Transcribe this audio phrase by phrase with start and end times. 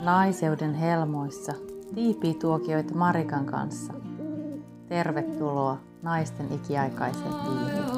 [0.00, 1.52] Naiseuden helmoissa
[1.94, 3.92] tiipii-tuokioita Marikan kanssa.
[4.88, 7.90] Tervetuloa naisten ikiaikaiseen piiriin.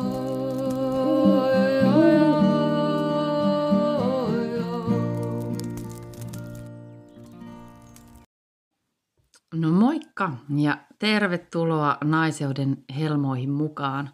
[9.55, 14.11] No moikka ja tervetuloa naiseuden helmoihin mukaan.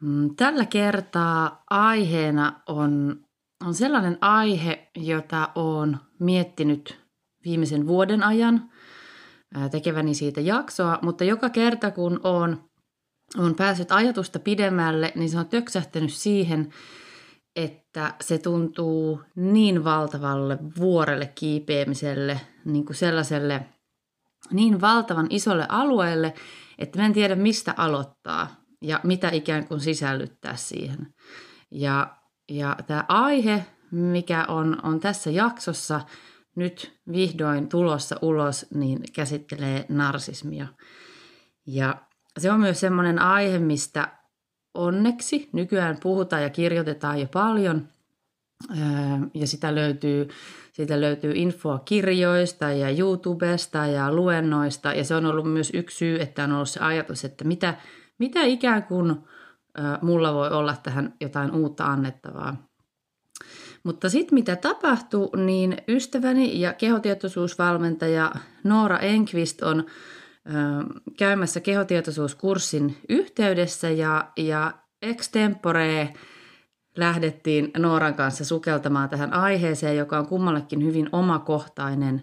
[0.00, 3.16] Mm, tällä kertaa aiheena on,
[3.66, 7.00] on sellainen aihe, jota olen miettinyt
[7.44, 8.70] viimeisen vuoden ajan
[9.70, 12.58] tekeväni siitä jaksoa, mutta joka kerta kun olen,
[13.38, 16.72] olen päässyt ajatusta pidemmälle, niin se on töksähtänyt siihen,
[17.56, 23.66] että se tuntuu niin valtavalle vuorelle kiipeämiselle, niin kuin sellaiselle
[24.50, 26.34] niin valtavan isolle alueelle,
[26.78, 28.48] että mä en tiedä mistä aloittaa
[28.82, 31.14] ja mitä ikään kuin sisällyttää siihen.
[31.70, 32.21] Ja,
[32.56, 36.00] ja tämä aihe, mikä on, on tässä jaksossa
[36.54, 40.66] nyt vihdoin tulossa ulos, niin käsittelee narsismia.
[41.66, 41.96] Ja
[42.38, 44.08] se on myös semmoinen aihe, mistä
[44.74, 47.88] onneksi nykyään puhutaan ja kirjoitetaan jo paljon.
[49.34, 50.28] Ja sitä löytyy,
[50.72, 54.94] siitä löytyy infoa kirjoista ja YouTubesta ja luennoista.
[54.94, 57.74] Ja se on ollut myös yksi syy, että on ollut se ajatus, että mitä,
[58.18, 59.16] mitä ikään kuin
[60.02, 62.56] mulla voi olla tähän jotain uutta annettavaa.
[63.84, 68.32] Mutta sitten mitä tapahtuu, niin ystäväni ja kehotietoisuusvalmentaja
[68.64, 69.86] Noora Enqvist on
[71.18, 76.14] käymässä kehotietoisuuskurssin yhteydessä ja, ja extempore
[76.96, 82.22] lähdettiin Nooran kanssa sukeltamaan tähän aiheeseen, joka on kummallekin hyvin omakohtainen.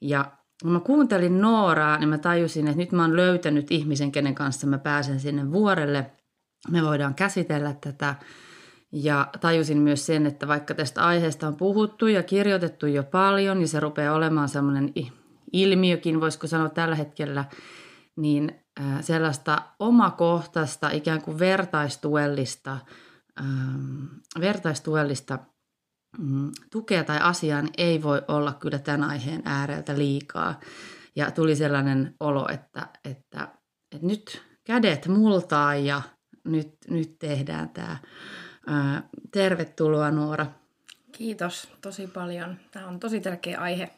[0.00, 4.34] Ja kun mä kuuntelin Nooraa, niin mä tajusin, että nyt mä oon löytänyt ihmisen, kenen
[4.34, 6.10] kanssa mä pääsen sinne vuorelle.
[6.70, 8.14] Me voidaan käsitellä tätä.
[8.92, 13.68] Ja tajusin myös sen, että vaikka tästä aiheesta on puhuttu ja kirjoitettu jo paljon, ja
[13.68, 14.92] se rupeaa olemaan semmoinen
[15.52, 17.44] ilmiökin, voisiko sanoa tällä hetkellä,
[18.16, 18.60] niin
[19.00, 22.78] sellaista omakohtaista, ikään kuin vertaistuellista,
[24.40, 25.38] vertaistuellista
[26.18, 30.60] mm, tukea tai asiaa niin ei voi olla kyllä tämän aiheen ääreltä liikaa.
[31.16, 33.48] Ja tuli sellainen olo, että, että,
[33.94, 36.02] että nyt kädet multaa ja
[36.48, 37.96] nyt, nyt tehdään tämä.
[39.30, 40.46] Tervetuloa Noora.
[41.12, 42.56] Kiitos tosi paljon.
[42.70, 43.90] Tämä on tosi tärkeä aihe.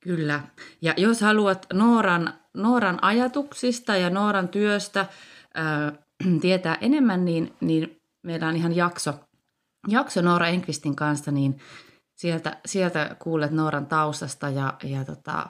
[0.00, 0.40] Kyllä.
[0.82, 5.06] Ja jos haluat Nooran, Nooran ajatuksista ja Nooran työstä
[5.54, 5.92] ää,
[6.40, 9.14] tietää enemmän, niin, niin meillä on ihan jakso,
[9.88, 11.58] jakso Noora Enkvistin kanssa, niin
[12.14, 15.48] sieltä, sieltä kuulet Nooran taustasta ja, ja tota,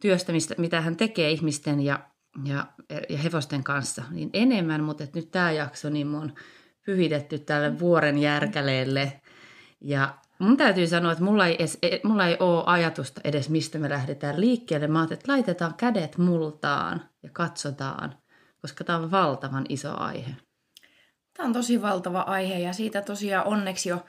[0.00, 2.00] työstä, mistä, mitä hän tekee ihmisten ja,
[2.44, 2.66] ja,
[3.08, 6.32] ja hevosten kanssa, niin enemmän, mutta nyt tämä jakso, niin mun
[6.86, 9.20] pyhitetty tälle vuoren järkäleelle.
[9.80, 13.78] Ja mun täytyy sanoa, että mulla ei, edes, e, mulla ei ole ajatusta edes, mistä
[13.78, 14.86] me lähdetään liikkeelle.
[14.86, 18.14] Mä ajattelin, että laitetaan kädet multaan ja katsotaan,
[18.60, 20.30] koska tämä on valtavan iso aihe.
[21.36, 24.06] Tämä on tosi valtava aihe ja siitä tosiaan onneksi jo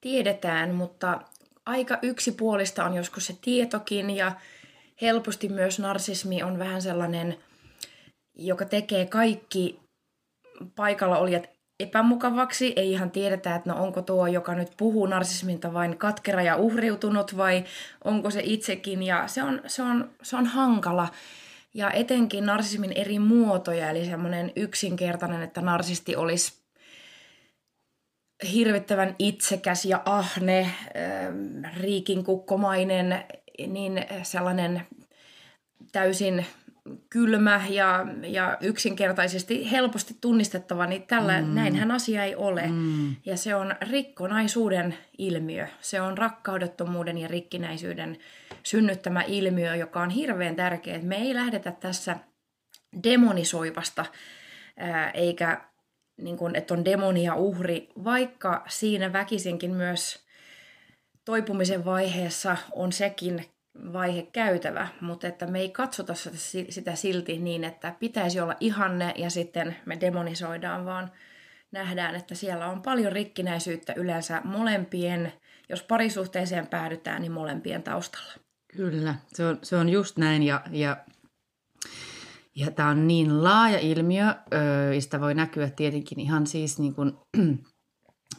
[0.00, 1.20] tiedetään, mutta
[1.66, 4.32] aika yksipuolista on joskus se tietokin ja
[5.02, 7.36] helposti myös narsismi on vähän sellainen,
[8.36, 9.80] joka tekee kaikki
[10.76, 11.48] paikalla olijat
[11.80, 12.72] epämukavaksi.
[12.76, 17.36] Ei ihan tiedetä, että no onko tuo, joka nyt puhuu narsisminta vain katkera ja uhriutunut
[17.36, 17.64] vai
[18.04, 19.02] onko se itsekin.
[19.02, 21.08] Ja se on, se on, se on hankala.
[21.74, 26.52] Ja etenkin narsismin eri muotoja, eli semmoinen yksinkertainen, että narsisti olisi
[28.52, 33.24] hirvittävän itsekäs ja ahne, ähm, riikinkukkomainen,
[33.66, 34.82] niin sellainen
[35.92, 36.46] täysin
[37.10, 41.54] kylmä ja, ja yksinkertaisesti helposti tunnistettava, niin tällä, mm.
[41.54, 42.66] näinhän asia ei ole.
[42.66, 43.16] Mm.
[43.24, 45.66] Ja se on rikkonaisuuden ilmiö.
[45.80, 48.18] Se on rakkaudettomuuden ja rikkinäisyyden
[48.62, 50.98] synnyttämä ilmiö, joka on hirveän tärkeä.
[50.98, 52.16] Me ei lähdetä tässä
[53.04, 54.04] demonisoivasta,
[54.76, 55.60] ää, eikä
[56.20, 60.26] niin kuin, että on demonia uhri, vaikka siinä väkisinkin myös
[61.24, 63.44] toipumisen vaiheessa on sekin
[63.92, 66.14] vaihe käytävä, mutta että me ei katsota
[66.68, 71.10] sitä silti niin, että pitäisi olla ihanne ja sitten me demonisoidaan, vaan
[71.72, 75.32] nähdään, että siellä on paljon rikkinäisyyttä yleensä molempien,
[75.68, 78.32] jos parisuhteeseen päädytään, niin molempien taustalla.
[78.76, 80.96] Kyllä, se on, se on just näin ja, ja,
[82.54, 87.12] ja tämä on niin laaja ilmiö, öö, sitä voi näkyä tietenkin ihan siis niin kuin,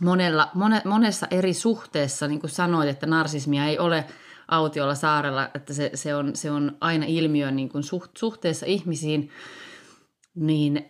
[0.02, 4.06] monella, mone, monessa eri suhteessa, niin kuin sanoit, että narsismia ei ole–
[4.48, 9.30] autiolla saarella, että se, se, on, se on aina ilmiö niin kuin suht, suhteessa ihmisiin,
[10.36, 10.86] niin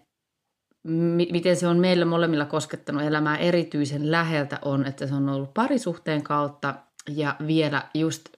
[0.83, 5.53] mi, miten se on meillä molemmilla koskettanut elämää erityisen läheltä on, että se on ollut
[5.53, 6.75] parisuhteen kautta
[7.09, 8.29] ja vielä just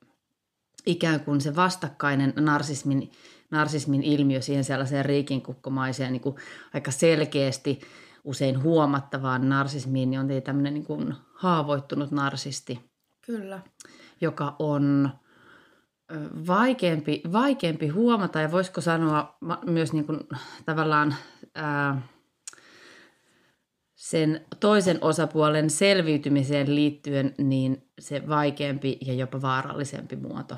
[0.85, 3.11] ikään kuin se vastakkainen narsismin,
[3.51, 6.35] narsismin ilmiö siihen sellaiseen riikinkukkomaiseen niin kuin
[6.73, 7.79] aika selkeästi
[8.23, 12.79] usein huomattavaan narsismiin, niin on tämmöinen niin kuin haavoittunut narsisti.
[13.25, 13.59] Kyllä.
[14.21, 15.09] Joka on
[16.47, 20.19] vaikeampi, vaikeampi huomata ja voisiko sanoa myös niin kuin,
[20.65, 21.15] tavallaan
[21.55, 22.01] ää,
[23.95, 30.55] sen toisen osapuolen selviytymiseen liittyen niin se vaikeampi ja jopa vaarallisempi muoto,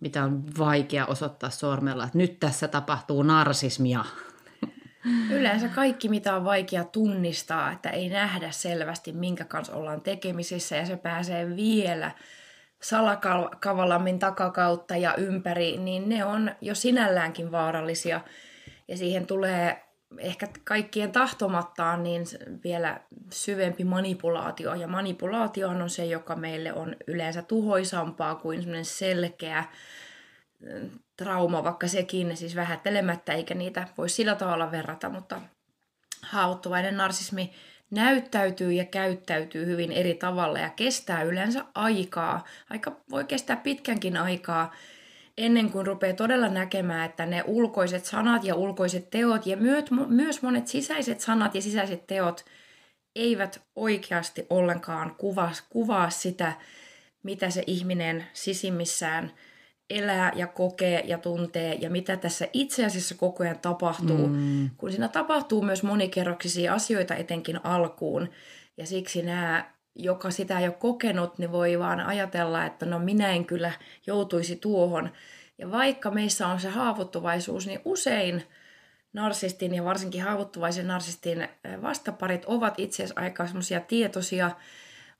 [0.00, 4.04] mitä on vaikea osoittaa sormella, että nyt tässä tapahtuu narsismia.
[5.30, 10.86] Yleensä kaikki, mitä on vaikea tunnistaa, että ei nähdä selvästi, minkä kanssa ollaan tekemisissä ja
[10.86, 12.10] se pääsee vielä
[12.82, 18.20] salakavalammin takakautta ja ympäri, niin ne on jo sinälläänkin vaarallisia.
[18.88, 19.82] Ja siihen tulee
[20.18, 22.24] ehkä kaikkien tahtomattaan niin
[22.64, 23.00] vielä
[23.32, 24.74] syvempi manipulaatio.
[24.74, 29.64] Ja manipulaatio on se, joka meille on yleensä tuhoisampaa kuin selkeä
[31.16, 35.40] trauma, vaikka sekin siis vähättelemättä, eikä niitä voi sillä tavalla verrata, mutta
[36.22, 37.52] haavoittuvainen narsismi
[37.90, 42.44] näyttäytyy ja käyttäytyy hyvin eri tavalla ja kestää yleensä aikaa.
[42.70, 44.74] Aika voi kestää pitkänkin aikaa
[45.38, 49.56] ennen kuin rupeaa todella näkemään, että ne ulkoiset sanat ja ulkoiset teot ja
[50.08, 52.44] myös monet sisäiset sanat ja sisäiset teot
[53.16, 56.52] eivät oikeasti ollenkaan kuvaa, kuvaa sitä,
[57.22, 59.32] mitä se ihminen sisimmissään
[59.90, 64.70] elää ja kokee ja tuntee ja mitä tässä itse asiassa koko ajan tapahtuu, mm.
[64.76, 68.28] kun siinä tapahtuu myös monikerroksisia asioita etenkin alkuun.
[68.76, 73.28] Ja siksi nämä, joka sitä ei ole kokenut, niin voi vaan ajatella, että no minä
[73.28, 73.72] en kyllä
[74.06, 75.10] joutuisi tuohon.
[75.58, 78.42] Ja vaikka meissä on se haavoittuvaisuus, niin usein
[79.12, 81.48] narsistin ja varsinkin haavoittuvaisen narsistin
[81.82, 84.50] vastaparit ovat itse asiassa aika semmoisia tietoisia,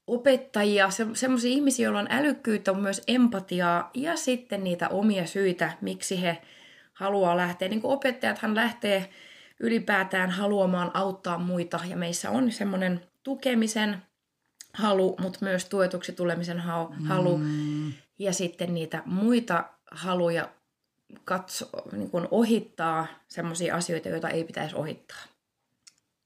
[0.07, 5.73] opettajia, se, semmoisia ihmisiä, joilla on älykkyyttä, on myös empatiaa ja sitten niitä omia syitä,
[5.81, 6.43] miksi he
[6.93, 7.69] haluaa lähteä.
[7.69, 9.11] Niin kuin opettajathan lähtee
[9.61, 14.03] ylipäätään haluamaan auttaa muita ja meissä on semmoinen tukemisen
[14.73, 16.61] halu, mutta myös tuetuksi tulemisen
[17.09, 17.93] halu mm.
[18.19, 20.49] ja sitten niitä muita haluja
[21.25, 25.23] katso, niin kuin ohittaa semmoisia asioita, joita ei pitäisi ohittaa.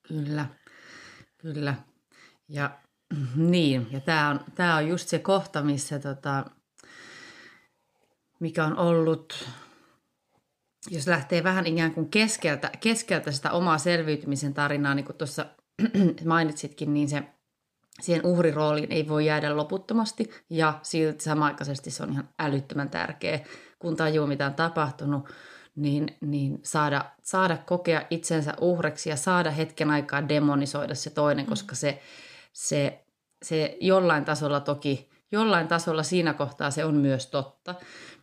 [0.03, 0.47] Kyllä,
[1.39, 1.75] kyllä.
[2.49, 2.71] Ja
[3.37, 6.45] niin, ja tämä on, tää on just se kohta, missä tota,
[8.41, 9.49] mikä on ollut,
[10.91, 15.47] jos lähtee vähän ikään kuin keskeltä, keskeltä sitä omaa selviytymisen tarinaa, niin kuin tuossa
[16.25, 17.23] mainitsitkin, niin se
[18.01, 23.41] siihen uhrirooliin ei voi jäädä loputtomasti ja silti samaaikaisesti se on ihan älyttömän tärkeä,
[23.79, 25.29] kun tajuu mitä on tapahtunut,
[25.77, 31.49] niin, niin saada, saada kokea itsensä uhreksi ja saada hetken aikaa demonisoida se toinen, mm.
[31.49, 32.03] koska se,
[32.53, 33.04] se
[33.45, 37.75] se jollain tasolla toki, jollain tasolla siinä kohtaa se on myös totta.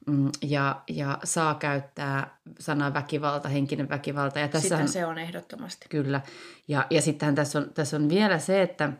[0.08, 4.40] Mm, ja, ja saa käyttää sanaa väkivalta, henkinen väkivalta.
[4.40, 5.86] Ja tässä Sitä se on ehdottomasti.
[5.90, 6.22] Kyllä.
[6.68, 8.94] Ja, ja sittenhän tässä on, tässä on vielä se, että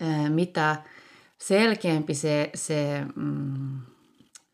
[0.00, 0.76] ää, mitä
[1.38, 3.80] selkeämpi se, se, mm,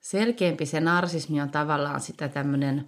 [0.00, 2.86] selkeämpi se narsismi on tavallaan sitä tämmöinen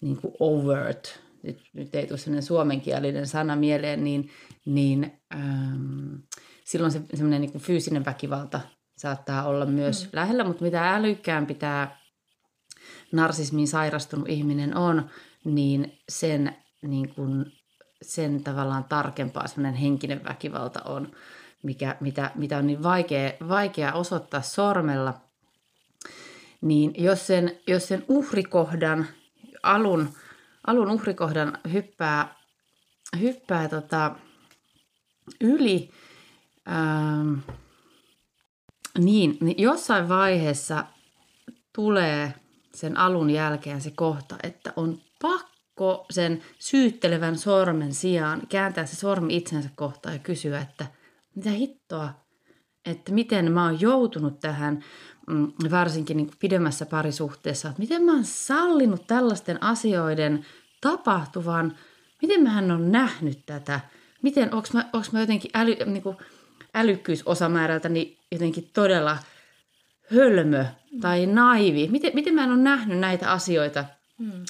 [0.00, 4.30] niin overt, nyt, nyt ei tule sellainen suomenkielinen sana mieleen, niin,
[4.64, 6.14] niin ähm,
[6.64, 8.60] silloin se semmoinen niin fyysinen väkivalta
[8.96, 10.10] saattaa olla myös mm.
[10.12, 11.96] lähellä, mutta mitä älykkäämpi tämä
[13.12, 15.10] narsismiin sairastunut ihminen on,
[15.44, 17.52] niin sen, niin kuin,
[18.02, 21.12] sen tavallaan tarkempaa semmoinen henkinen väkivalta on,
[21.62, 25.14] mikä, mitä, mitä on niin vaikea, vaikea osoittaa sormella.
[26.60, 29.06] Niin jos sen, jos sen uhrikohdan,
[29.62, 30.08] alun,
[30.66, 32.34] alun uhrikohdan hyppää,
[33.20, 34.16] hyppää tota,
[35.40, 35.90] yli,
[36.68, 37.34] Ähm,
[38.98, 40.84] niin, niin jossain vaiheessa
[41.74, 42.34] tulee
[42.74, 49.36] sen alun jälkeen se kohta, että on pakko sen syyttelevän sormen sijaan kääntää se sormi
[49.36, 50.86] itsensä kohtaan ja kysyä, että
[51.34, 52.10] mitä hittoa,
[52.86, 54.84] että miten mä oon joutunut tähän,
[55.26, 60.46] mm, varsinkin niin pidemmässä parisuhteessa, että miten mä oon sallinut tällaisten asioiden
[60.80, 61.78] tapahtuvan,
[62.22, 63.80] miten mä on nähnyt tätä,
[64.22, 66.16] miten, onko mä, onks mä jotenkin äly, niin kuin,
[66.74, 69.18] älykkyysosamäärältä niin jotenkin todella
[70.14, 70.64] hölmö
[71.00, 71.88] tai naivi.
[71.88, 73.84] Miten, miten mä en ole nähnyt näitä asioita,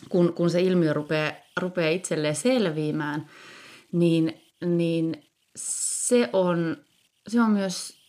[0.08, 3.26] kun, kun se ilmiö rupeaa, rupeaa itselleen selviämään,
[3.92, 5.24] niin, niin
[5.56, 6.76] se, on,
[7.28, 8.04] se on myös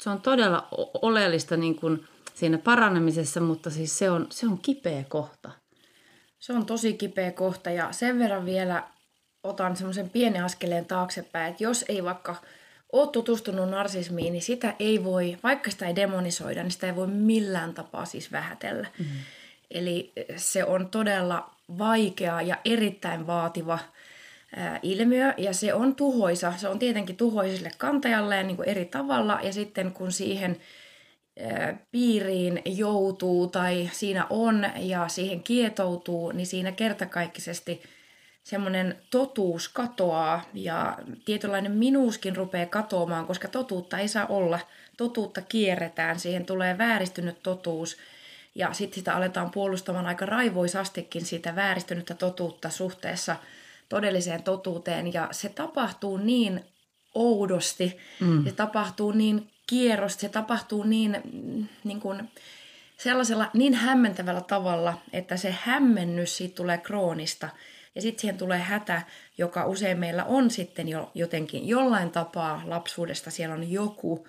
[0.00, 0.68] se on todella
[1.02, 2.04] oleellista niin kuin
[2.34, 5.50] siinä parannemisessa, mutta siis se on, se on kipeä kohta.
[6.38, 8.82] Se on tosi kipeä kohta ja sen verran vielä
[9.42, 12.36] otan semmoisen pienen askeleen taaksepäin, että jos ei vaikka
[12.92, 17.06] oot tutustunut narsismiin, niin sitä ei voi, vaikka sitä ei demonisoida, niin sitä ei voi
[17.06, 18.86] millään tapaa siis vähätellä.
[18.98, 19.04] Mm.
[19.70, 23.78] Eli se on todella vaikea ja erittäin vaativa
[24.56, 26.52] ää, ilmiö ja se on tuhoisa.
[26.56, 30.56] Se on tietenkin tuhoisa sille kantajalle niin kuin eri tavalla ja sitten kun siihen
[31.40, 37.82] ää, piiriin joutuu tai siinä on ja siihen kietoutuu, niin siinä kertakaikkisesti
[38.46, 44.60] semmoinen totuus katoaa ja tietynlainen minuuskin rupeaa katoamaan, koska totuutta ei saa olla.
[44.96, 47.96] Totuutta kierretään, siihen tulee vääristynyt totuus–
[48.56, 53.36] ja sitten sitä aletaan puolustamaan aika raivoisastikin sitä vääristynyttä totuutta suhteessa
[53.88, 55.12] todelliseen totuuteen.
[55.14, 56.64] Ja se tapahtuu niin
[57.14, 58.44] oudosti, mm.
[58.44, 61.22] se tapahtuu niin kierrosti, se tapahtuu niin,
[61.84, 62.30] niin kuin,
[62.96, 67.48] sellaisella niin hämmentävällä tavalla, että se hämmennys siitä tulee kroonista.
[67.96, 69.02] Ja sitten siihen tulee hätä,
[69.38, 73.30] joka usein meillä on sitten jo jotenkin jollain tapaa lapsuudesta.
[73.30, 74.26] Siellä on joku,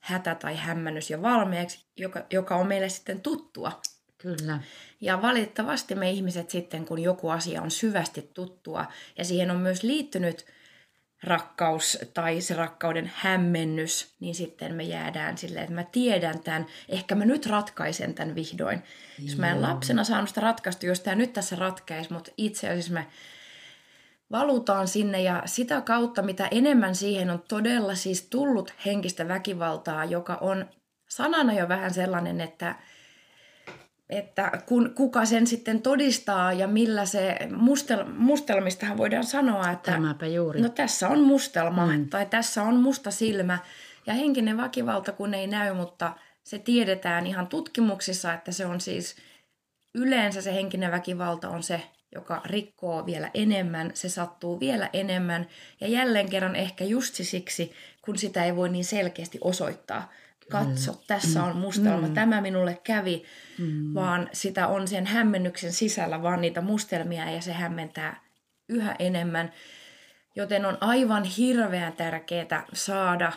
[0.00, 3.80] hätä tai hämmennys jo valmiiksi, joka, joka on meille sitten tuttua.
[4.18, 4.58] Kyllä.
[5.00, 8.86] Ja valitettavasti me ihmiset sitten, kun joku asia on syvästi tuttua
[9.18, 10.46] ja siihen on myös liittynyt
[11.24, 17.14] rakkaus tai se rakkauden hämmennys, niin sitten me jäädään silleen, että mä tiedän tämän, ehkä
[17.14, 18.78] mä nyt ratkaisen tämän vihdoin.
[18.78, 19.28] Joo.
[19.28, 22.92] Jos mä en lapsena saanut sitä ratkaista, jos tämä nyt tässä ratkaisi, mutta itse asiassa
[22.92, 23.04] mä
[24.30, 30.38] valutaan sinne ja sitä kautta, mitä enemmän siihen on todella siis tullut henkistä väkivaltaa, joka
[30.40, 30.66] on
[31.08, 32.74] sanana jo vähän sellainen, että,
[34.10, 40.26] että kun, kuka sen sitten todistaa ja millä se mustel, mustelmistahan voidaan sanoa, että Tämäpä
[40.26, 40.60] juuri.
[40.60, 42.08] no tässä on mustelma mm.
[42.08, 43.58] tai tässä on musta silmä
[44.06, 46.12] ja henkinen väkivalta kun ei näy, mutta
[46.44, 49.16] se tiedetään ihan tutkimuksissa, että se on siis
[49.94, 51.82] yleensä se henkinen väkivalta on se
[52.14, 55.46] joka rikkoo vielä enemmän, se sattuu vielä enemmän
[55.80, 57.72] ja jälleen kerran ehkä just siksi,
[58.02, 60.12] kun sitä ei voi niin selkeästi osoittaa.
[60.50, 62.14] Katso, tässä on mustelma, mm.
[62.14, 63.24] tämä minulle kävi,
[63.58, 63.94] mm.
[63.94, 68.20] vaan sitä on sen hämmennyksen sisällä vaan niitä mustelmia ja se hämmentää
[68.68, 69.52] yhä enemmän.
[70.36, 73.32] Joten on aivan hirveän tärkeää saada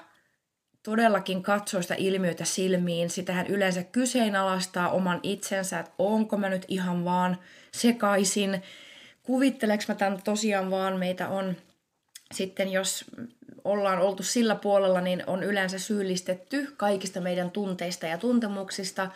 [0.83, 3.09] todellakin katsoa sitä ilmiötä silmiin.
[3.09, 7.37] Sitähän yleensä kyseenalaistaa oman itsensä, että onko mä nyt ihan vaan–
[7.71, 8.63] sekaisin.
[9.23, 11.55] Kuvitteleks mä tämän tosiaan vaan, meitä on
[12.33, 13.05] sitten, jos
[13.71, 19.09] ollaan oltu sillä puolella, niin on yleensä syyllistetty kaikista meidän tunteista ja tuntemuksista.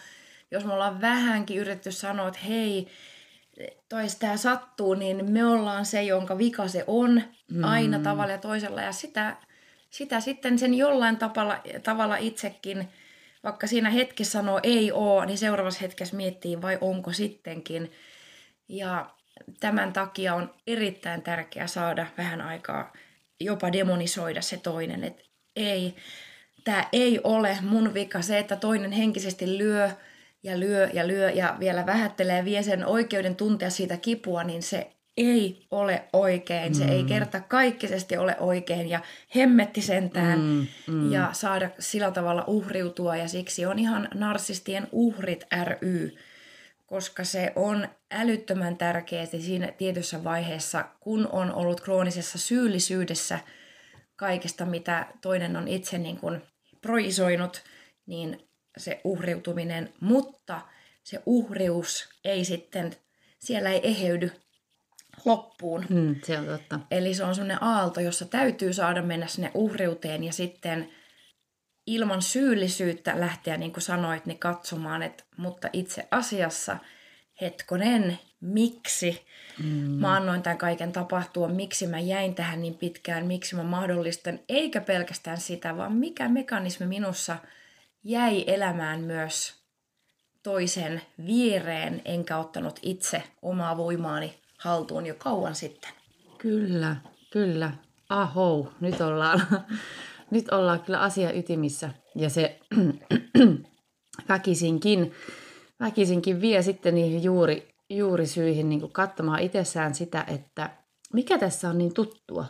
[0.51, 2.87] Jos me ollaan vähänkin yritetty sanoa, että hei,
[3.89, 7.63] toi tämä sattuu, niin me ollaan se, jonka vika se on mm.
[7.63, 8.81] aina tavalla ja toisella.
[8.81, 9.37] Ja sitä,
[9.89, 12.89] sitä sitten sen jollain tavalla, tavalla itsekin,
[13.43, 17.91] vaikka siinä hetkessä sanoo ei oo, niin seuraavassa hetkessä miettii vai onko sittenkin.
[18.67, 19.09] Ja
[19.59, 22.93] tämän takia on erittäin tärkeää saada vähän aikaa
[23.39, 25.23] jopa demonisoida se toinen, että
[25.55, 25.95] ei,
[26.63, 29.89] tämä ei ole mun vika se, että toinen henkisesti lyö
[30.43, 34.63] ja lyö ja lyö ja vielä vähättelee ja vie sen oikeuden tuntea siitä kipua, niin
[34.63, 36.75] se ei ole oikein.
[36.75, 36.89] Se mm.
[36.89, 38.99] ei kerta kaikkisesti ole oikein ja
[39.35, 41.11] hemmetti sentään mm, mm.
[41.11, 46.17] ja saada sillä tavalla uhriutua ja siksi on ihan narsistien uhrit ry
[46.93, 53.39] koska se on älyttömän tärkeää siinä tietyssä vaiheessa, kun on ollut kroonisessa syyllisyydessä
[54.15, 56.41] kaikesta, mitä toinen on itse niin kuin
[56.81, 57.63] projisoinut,
[58.05, 58.47] niin
[58.77, 60.61] se uhriutuminen, mutta
[61.03, 62.95] se uhrius ei sitten,
[63.39, 64.31] siellä ei eheydy
[65.25, 65.85] loppuun.
[65.89, 66.79] Mm, se on totta.
[66.91, 70.89] Eli se on sellainen aalto, jossa täytyy saada mennä sinne uhriuteen ja sitten–
[71.87, 76.77] ilman syyllisyyttä lähteä, niin kuin sanoit, niin katsomaan, että mutta itse asiassa,
[77.41, 79.25] hetkonen, miksi
[79.63, 79.65] mm.
[79.73, 84.81] mä annoin tämän kaiken tapahtua, miksi mä jäin tähän niin pitkään, miksi mä mahdollistan, eikä
[84.81, 87.37] pelkästään sitä, vaan mikä mekanismi minussa
[88.03, 89.63] jäi elämään myös
[90.43, 95.91] toisen viereen, enkä ottanut itse omaa voimaani haltuun jo kauan sitten.
[96.37, 96.95] Kyllä,
[97.31, 97.71] kyllä.
[98.09, 99.41] Aho, nyt ollaan
[100.33, 102.59] nyt ollaan kyllä asia ytimissä ja se
[104.29, 105.13] väkisinkin,
[105.79, 110.69] väkisinkin vie sitten niihin juuri, juurisyihin niin katsomaan itsessään sitä, että
[111.13, 112.45] mikä tässä on niin tuttua.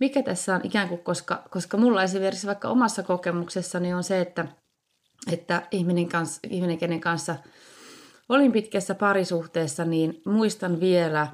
[0.00, 4.46] Mikä tässä on ikään kuin, koska, koska mulla esimerkiksi vaikka omassa kokemuksessani on se, että,
[5.32, 7.36] että ihminen, kanssa, ihminen, kenen kanssa
[8.28, 11.26] olin pitkässä parisuhteessa, niin muistan vielä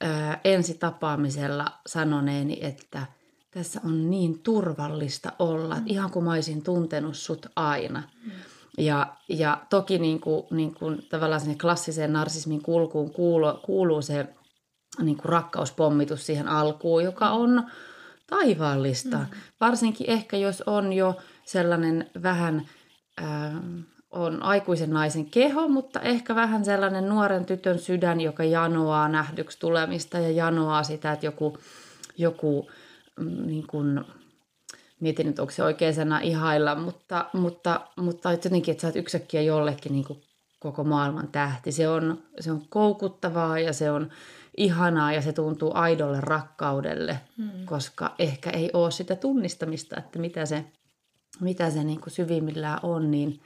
[0.00, 3.06] ää, ensitapaamisella sanoneeni, että–
[3.56, 5.82] tässä on niin turvallista olla, mm.
[5.86, 8.02] ihan kuin mä olisin tuntenut sut aina.
[8.24, 8.32] Mm.
[8.78, 14.26] Ja, ja toki niin kuin, niin kuin tavallaan sinne klassiseen narsismin kulkuun kuuluu, kuuluu se
[15.02, 17.70] niin kuin rakkauspommitus siihen alkuun, joka on
[18.26, 19.16] taivaallista.
[19.16, 19.26] Mm.
[19.60, 22.68] Varsinkin ehkä jos on jo sellainen vähän,
[23.22, 23.52] äh,
[24.10, 30.18] on aikuisen naisen keho, mutta ehkä vähän sellainen nuoren tytön sydän, joka janoaa nähdyksi tulemista
[30.18, 31.58] ja janoaa sitä, että joku,
[32.18, 32.68] joku
[33.46, 34.04] niin kuin,
[35.00, 39.42] mietin nyt onko se oikein sana ihailla, mutta, mutta, mutta jotenkin, että sä oot yksäkkiä
[39.42, 40.22] jollekin niin kuin
[40.58, 41.72] koko maailman tähti.
[41.72, 44.10] Se on, se on koukuttavaa ja se on
[44.56, 47.66] ihanaa ja se tuntuu aidolle rakkaudelle, hmm.
[47.66, 50.64] koska ehkä ei ole sitä tunnistamista, että mitä se,
[51.40, 53.40] mitä se niin kuin syvimmillään on, niin,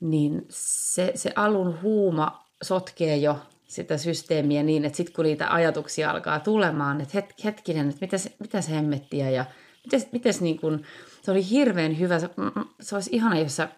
[0.00, 3.38] niin se, se alun huuma sotkee jo
[3.74, 8.18] sitä systeemiä niin, että sitten kun niitä ajatuksia alkaa tulemaan, että het, hetkinen, että mitä
[8.18, 9.44] se, mitä se hemmettiä ja
[9.84, 10.84] mites, mites niin kuin,
[11.22, 12.30] se oli hirveän hyvä, se,
[12.80, 13.68] se olisi ihana, jos sä,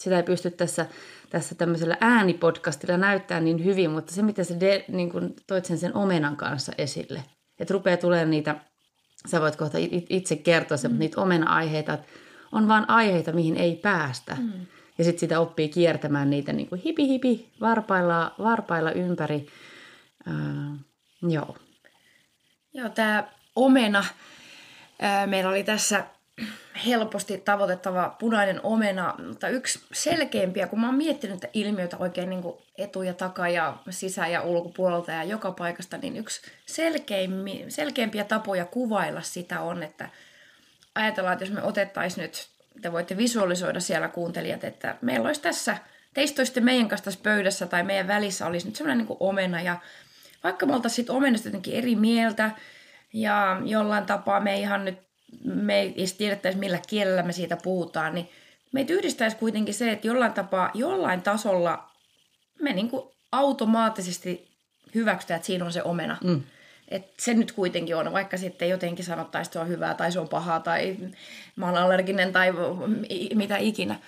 [0.00, 0.86] sitä ei pysty tässä
[1.30, 5.78] tässä tämmöisellä äänipodcastilla näyttää niin hyvin, mutta se, mitä sä de, niin kun toit sen,
[5.78, 7.24] sen omenan kanssa esille,
[7.58, 8.54] että rupeaa tulemaan niitä,
[9.26, 9.78] sä voit kohta
[10.08, 10.98] itse kertoa se, mm.
[10.98, 12.06] niitä omena-aiheita, että
[12.52, 14.36] on vaan aiheita, mihin ei päästä.
[14.40, 14.52] Mm.
[15.00, 19.46] Ja sitten sitä oppii kiertämään niitä niin kuin hipi hipi, varpailla, varpailla ympäri.
[20.28, 20.78] Äh,
[21.22, 21.56] joo.
[22.74, 23.24] Joo, tämä
[23.56, 24.04] omena.
[25.26, 26.04] Meillä oli tässä
[26.86, 32.42] helposti tavoitettava punainen omena, mutta yksi selkeimpiä, kun mä oon miettinyt että ilmiötä oikein niin
[32.42, 36.40] kuin etu- ja taka- ja sisä- ja ulkopuolelta ja joka paikasta, niin yksi
[37.68, 40.08] selkeimpiä tapoja kuvailla sitä on, että
[40.94, 42.48] ajatellaan, että jos me otettaisiin nyt,
[42.80, 45.76] te voitte visualisoida siellä kuuntelijat, että meillä olisi tässä,
[46.14, 49.76] teistä olisitte meidän kanssa tässä pöydässä tai meidän välissä olisi nyt semmoinen niin omena ja
[50.44, 52.50] vaikka me oltaisiin omenasta jotenkin eri mieltä
[53.12, 54.98] ja jollain tapaa me ihan nyt
[55.44, 58.28] me ei tiedettäisi millä kielellä me siitä puhutaan, niin
[58.72, 61.90] meitä yhdistäisi kuitenkin se, että jollain tapaa, jollain tasolla
[62.60, 64.48] me niin kuin automaattisesti
[64.94, 66.16] hyväksytään, että siinä on se omena.
[66.24, 66.42] Mm.
[66.90, 70.20] Et se nyt kuitenkin on, vaikka sitten jotenkin sanottaisiin, että se on hyvää tai se
[70.20, 70.96] on pahaa tai
[71.56, 72.52] mä oon allerginen tai
[73.34, 74.00] mitä ikinä.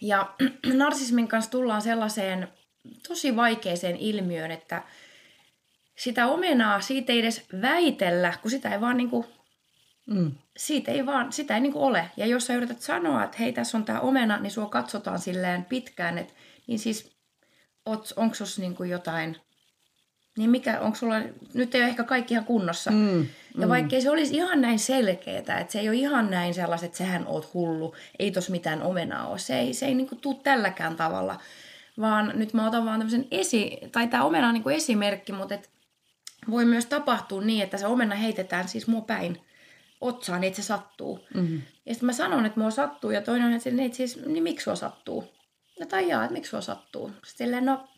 [0.00, 0.30] Ja
[0.72, 2.48] narsismin kanssa tullaan sellaiseen
[3.08, 4.82] tosi vaikeeseen ilmiöön, että
[5.96, 9.26] sitä omenaa, siitä ei edes väitellä, kun sitä ei vaan niin kuin
[10.06, 10.32] Mm.
[10.56, 12.10] Siitä ei vaan, sitä ei niinku ole.
[12.16, 15.64] Ja jos sä yrität sanoa, että hei, tässä on tämä omena, niin sua katsotaan silleen
[15.64, 16.34] pitkään, että
[16.66, 17.16] niin siis,
[18.16, 19.36] onko sus niinku jotain,
[20.38, 21.20] niin mikä, onko sulla,
[21.54, 22.90] nyt ei ole ehkä kaikki ihan kunnossa.
[22.90, 23.20] Mm.
[23.58, 23.68] Ja mm.
[23.68, 27.26] vaikkei se olisi ihan näin selkeää, että se ei ole ihan näin sellaiset, että sähän
[27.26, 29.38] oot hullu, ei tos mitään omenaa ole.
[29.38, 31.40] Se ei, se ei niinku tuu tälläkään tavalla.
[32.00, 35.70] Vaan nyt mä otan vaan tämmöisen esi, tai tämä omena on niinku esimerkki, mutta et
[36.50, 39.40] voi myös tapahtua niin, että se omena heitetään siis mua päin
[40.00, 41.26] otsaan, niin että se sattuu.
[41.34, 41.62] Mm-hmm.
[41.86, 44.64] Ja sitten mä sanon, että mua sattuu, ja toinen on, että niin, siis, niin miksi
[44.64, 45.24] sua sattuu?
[45.80, 47.12] No tai jaa, että miksi sua sattuu?
[47.24, 47.88] Sitten no,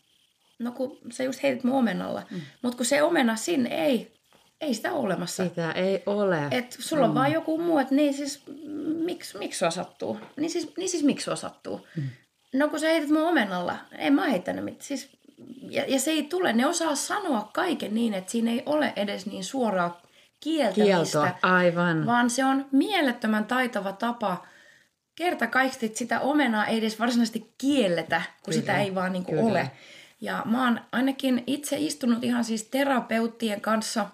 [0.59, 2.23] no kun sä just heitit mun omenalla.
[2.31, 2.41] Mm.
[2.61, 4.13] Mutta kun se omena sinne ei,
[4.61, 5.43] ei sitä ole olemassa.
[5.43, 6.47] Sitä ei ole.
[6.51, 7.09] Et sulla mm.
[7.09, 8.43] on vaan joku muu, että niin siis,
[9.05, 10.19] miksi, miksi sua sattuu?
[10.37, 11.87] Niin siis, niin siis miksi sua sattuu?
[11.95, 12.03] Mm.
[12.53, 14.83] No kun sä heitit mun omenalla, en mä heittänyt mitään.
[14.83, 15.09] Siis,
[15.69, 19.25] ja, ja se ei tule, ne osaa sanoa kaiken niin, että siinä ei ole edes
[19.25, 20.01] niin suoraa
[20.39, 20.83] kieltämistä.
[20.83, 22.05] Kieltoa, aivan.
[22.05, 24.45] Vaan se on mielettömän taitava tapa
[25.15, 28.59] kerta kaikki sitä omenaa ei edes varsinaisesti kielletä, kun Kyllä.
[28.59, 29.71] sitä ei vaan niin kuin ole.
[30.21, 34.09] Ja mä oon ainakin itse istunut ihan siis terapeuttien kanssa.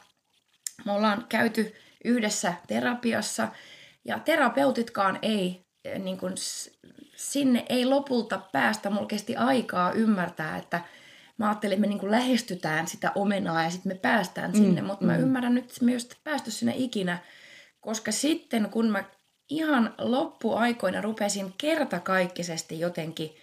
[0.85, 1.73] Me ollaan käyty
[2.05, 3.47] yhdessä terapiassa
[4.05, 6.33] ja terapeutitkaan ei, eh, niin kuin,
[7.15, 8.89] sinne ei lopulta päästä.
[8.89, 10.81] Mulla kesti aikaa ymmärtää, että–
[11.37, 15.05] mä ajattelin, että me niin lähestytään sitä omenaa ja sitten me päästään mm, sinne, mutta
[15.05, 15.11] mm.
[15.11, 17.17] mä ymmärrän nyt, että ei ole päästy sinne ikinä,
[17.79, 19.03] koska sitten kun mä
[19.49, 23.35] ihan loppuaikoina rupesin kertakaikkisesti jotenkin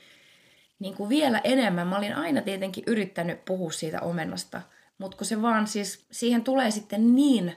[0.80, 4.62] niin kuin vielä enemmän, mä olin aina tietenkin yrittänyt puhua siitä omenasta,
[4.98, 7.56] mutta kun se vaan siis, siihen tulee sitten niin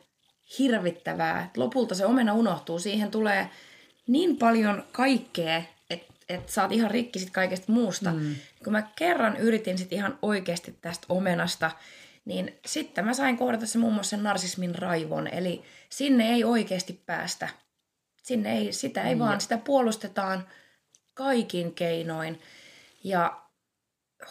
[0.59, 3.49] hirvittävää, että lopulta se omena unohtuu, siihen tulee
[4.07, 5.63] niin paljon kaikkea,
[6.29, 8.11] että sä oot ihan rikki sit kaikesta muusta.
[8.11, 8.35] Mm.
[8.63, 11.71] Kun mä kerran yritin sit ihan oikeasti tästä omenasta,
[12.25, 15.27] niin sitten mä sain kohdata se muun muassa sen narsismin raivon.
[15.27, 17.49] Eli sinne ei oikeasti päästä.
[18.23, 19.19] Sinne ei, sitä ei mm.
[19.19, 20.47] vaan, sitä puolustetaan
[21.13, 22.39] kaikin keinoin.
[23.03, 23.43] Ja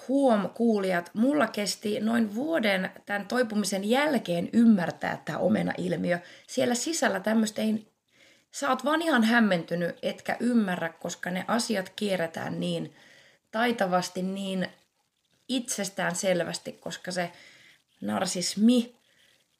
[0.09, 6.19] huom kuulijat, mulla kesti noin vuoden tämän toipumisen jälkeen ymmärtää tämä omena-ilmiö.
[6.47, 7.93] Siellä sisällä tämmöistä ei
[8.53, 12.97] Sä oot vaan ihan hämmentynyt, etkä ymmärrä, koska ne asiat kierretään niin
[13.51, 14.69] taitavasti, niin
[15.49, 17.33] itsestään selvästi, koska se
[18.01, 19.02] narsismi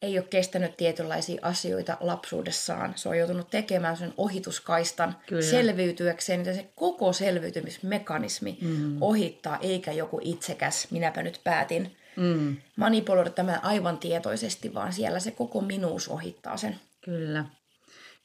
[0.03, 2.93] ei ole kestänyt tietynlaisia asioita lapsuudessaan.
[2.97, 5.43] Se on joutunut tekemään sen ohituskaistan Kyllä.
[5.43, 9.03] selviytyäkseen, että se koko selviytymismekanismi mm.
[9.03, 12.57] ohittaa, eikä joku itsekäs, minäpä nyt päätin mm.
[12.77, 16.81] manipuloida tämän aivan tietoisesti, vaan siellä se koko minuus ohittaa sen.
[17.01, 17.45] Kyllä.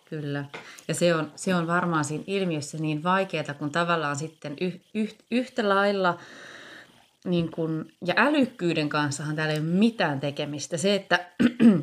[0.09, 0.45] Kyllä.
[0.87, 5.15] Ja se on, se on varmaan siinä ilmiössä niin vaikeaa, kun tavallaan sitten yh, yh,
[5.31, 6.19] yhtä lailla
[7.27, 10.77] niin kun, ja älykkyyden kanssahan täällä ei ole mitään tekemistä.
[10.77, 11.29] Se, että,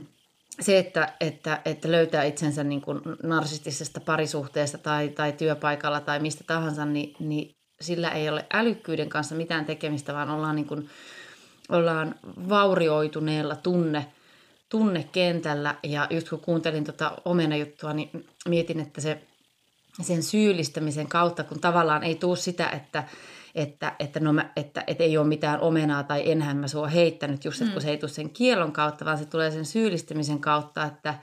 [0.60, 6.44] se, että, että, että löytää itsensä niin kuin narsistisesta parisuhteesta tai, tai työpaikalla tai mistä
[6.46, 10.88] tahansa, niin, niin sillä ei ole älykkyyden kanssa mitään tekemistä, vaan ollaan, niin kuin,
[11.68, 12.14] ollaan
[12.48, 14.06] vaurioituneella tunne,
[14.68, 15.74] tunnekentällä.
[15.82, 19.22] Ja just kun kuuntelin tuota omena-juttua, niin mietin, että se
[20.02, 23.04] sen syyllistämisen kautta, kun tavallaan ei tule sitä, että,
[23.54, 27.44] että, että, no mä, että, että ei ole mitään omenaa tai enhän mä sua heittänyt,
[27.44, 27.72] just että mm.
[27.72, 31.14] kun se ei tule sen kielon kautta, vaan se tulee sen syyllistämisen kautta, että,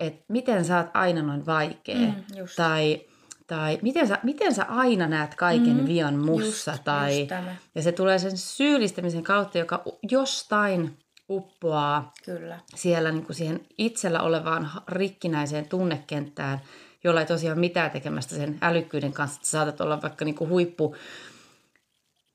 [0.00, 1.96] että miten sä oot aina noin vaikea.
[1.96, 2.24] Mm,
[2.56, 3.00] tai
[3.46, 6.70] tai miten sä, miten sä aina näet kaiken mm, vian mussa.
[6.70, 7.32] Just, tai, just
[7.74, 10.98] ja se tulee sen syyllistämisen kautta, joka jostain
[11.30, 12.58] uppoaa Kyllä.
[12.74, 16.60] siellä niin kuin siihen itsellä olevaan rikkinäiseen tunnekenttään,
[17.04, 20.96] jolla ei tosiaan mitään tekemästä sen älykkyyden kanssa, että saatat olla vaikka niin kuin huippu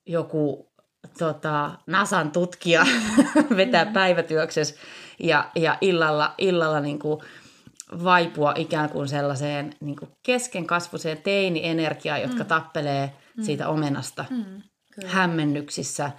[0.07, 0.71] joku
[1.17, 2.85] tota, NASAn tutkija
[3.57, 3.93] vetää mm.
[3.93, 4.75] päivätyöksessä
[5.19, 7.19] ja, ja illalla, illalla niin kuin
[8.03, 12.47] vaipua ikään kuin sellaiseen niin kuin keskenkasvuiseen teini-energiaan, jotka mm.
[12.47, 13.43] tappelee mm.
[13.43, 14.61] siitä omenasta mm.
[15.05, 16.11] hämmennyksissä.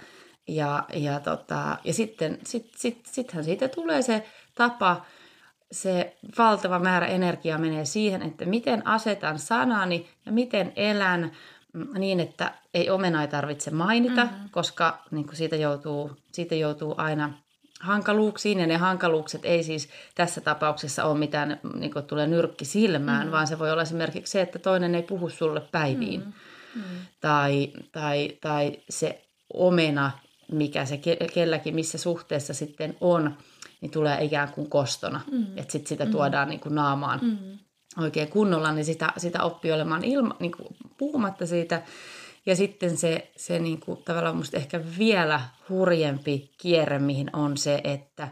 [0.47, 4.25] Ja, ja, tota, ja sitten sit, sit, sittenhän siitä tulee se
[4.55, 5.05] tapa,
[5.71, 11.31] se valtava määrä energiaa menee siihen, että miten asetan sanani ja miten elän
[11.97, 14.49] niin, että ei omena ei tarvitse mainita, mm-hmm.
[14.51, 17.33] koska niin kuin siitä, joutuu, siitä joutuu aina
[17.79, 23.27] hankaluuksiin, ja ne hankaluukset ei siis tässä tapauksessa ole mitään, niin kuin tulee nyrkki silmään,
[23.27, 23.31] mm.
[23.31, 26.21] vaan se voi olla esimerkiksi se, että toinen ei puhu sulle päiviin.
[26.25, 26.33] Mm.
[26.75, 26.81] Mm.
[27.21, 30.11] Tai, tai, tai se omena,
[30.51, 30.99] mikä se
[31.33, 33.37] kelläkin, missä suhteessa sitten on,
[33.81, 35.21] niin tulee ikään kuin kostona.
[35.31, 35.45] Mm.
[35.57, 36.11] Että sitten sitä mm.
[36.11, 37.57] tuodaan niin kuin naamaan mm.
[37.97, 41.81] Oikein kunnolla, niin sitä, sitä oppii olemaan ilma, niin kuin puhumatta siitä
[42.45, 47.81] ja sitten se, se niin kuin, tavallaan musta ehkä vielä hurjempi kierre, mihin on se,
[47.83, 48.27] että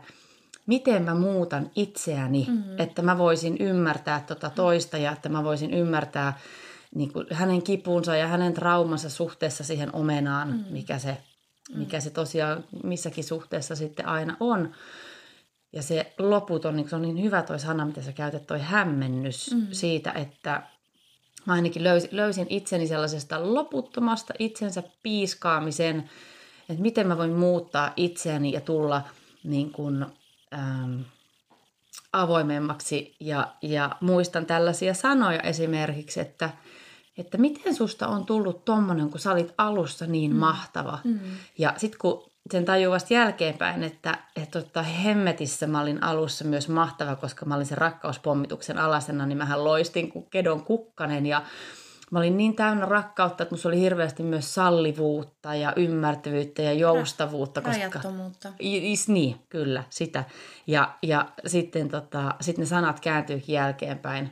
[0.65, 2.79] miten mä muutan itseäni, mm-hmm.
[2.79, 6.39] että mä voisin ymmärtää tota toista ja että mä voisin ymmärtää
[6.95, 10.73] niin kuin hänen kipunsa ja hänen traumansa suhteessa siihen omenaan, mm-hmm.
[10.73, 11.17] mikä, se,
[11.75, 14.71] mikä se tosiaan missäkin suhteessa sitten aina on.
[15.73, 19.51] Ja se loputon, niin se on niin hyvä toi sana, mitä sä käytät, toi hämmennys
[19.53, 19.67] mm-hmm.
[19.71, 20.63] siitä, että
[21.45, 26.10] mä ainakin löysin, löysin itseni sellaisesta loputtomasta itsensä piiskaamisen,
[26.69, 29.01] että miten mä voin muuttaa itseäni ja tulla
[29.43, 30.06] niin kuin,
[30.53, 31.01] ähm,
[32.13, 33.15] avoimemmaksi.
[33.19, 36.49] Ja, ja muistan tällaisia sanoja esimerkiksi, että,
[37.17, 40.38] että miten susta on tullut tommonen, kun sä olit alussa niin mm.
[40.38, 40.99] mahtava.
[41.03, 41.19] Mm.
[41.58, 46.69] Ja sitten kun sen tajuu vasta jälkeenpäin, että, että että hemmetissä mä olin alussa myös
[46.69, 51.41] mahtava, koska mä olin sen rakkauspommituksen alasena, niin mähän loistin kuin kedon kukkanen ja
[52.12, 57.62] mä olin niin täynnä rakkautta, että musta oli hirveästi myös sallivuutta ja ymmärtävyyttä ja joustavuutta.
[57.62, 58.53] Koska, Rajattomuutta.
[58.60, 60.23] Is, niin, kyllä, sitä.
[60.67, 64.29] Ja, ja sitten tota, sit ne sanat kääntyykin jälkeenpäin,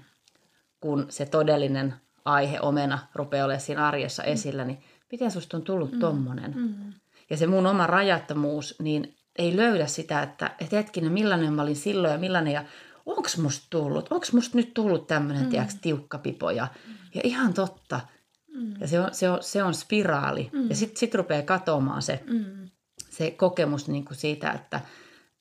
[0.81, 1.93] kun se todellinen
[2.25, 4.29] aihe omena rupeaa olemaan siinä arjessa mm.
[4.29, 5.99] esillä, niin miten susta on tullut mm.
[5.99, 6.53] tommonen?
[6.55, 6.93] Mm
[7.29, 11.75] ja se mun oma rajattomuus, niin ei löydä sitä, että, että hetkinen, millainen mä olin
[11.75, 12.65] silloin ja millainen ja
[13.05, 15.79] onko musta tullut, onko musta nyt tullut tämmöinen, mm.
[15.81, 16.67] tiukka pipo ja,
[17.15, 18.01] ja ihan totta.
[18.47, 18.73] Mm.
[18.81, 20.49] Ja se on, se on, se on spiraali.
[20.53, 20.69] Mm.
[20.69, 22.69] Ja sitten sit rupeaa katoamaan se, mm.
[23.09, 24.79] se kokemus niin kuin siitä, että,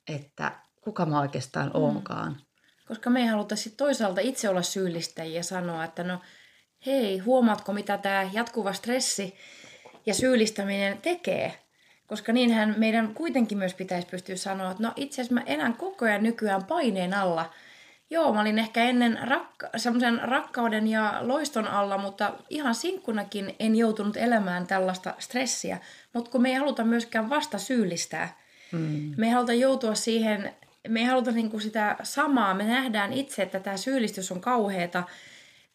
[0.09, 1.81] että kuka mä oikeastaan mm.
[1.83, 2.37] oonkaan.
[2.89, 6.21] Koska me ei haluta sitten toisaalta itse olla syyllistäjiä ja sanoa, että no
[6.87, 9.35] hei, huomaatko mitä tämä jatkuva stressi
[10.07, 11.64] ja syyllistäminen tekee?
[12.07, 16.05] Koska niinhän meidän kuitenkin myös pitäisi pystyä sanoa, että no itse asiassa mä elän koko
[16.05, 17.51] ajan nykyään paineen alla.
[18.11, 23.77] Joo, mä olin ehkä ennen rakka- semmoisen rakkauden ja loiston alla, mutta ihan sinkkunakin en
[23.77, 25.79] joutunut elämään tällaista stressiä.
[26.13, 28.39] Mutta kun me ei haluta myöskään vasta syyllistää.
[28.73, 29.15] Mm.
[29.17, 30.55] Me ei haluta joutua siihen,
[30.89, 32.55] me ei haluta niinku sitä samaa.
[32.55, 35.03] Me nähdään itse, että tämä syyllistys on kauheata.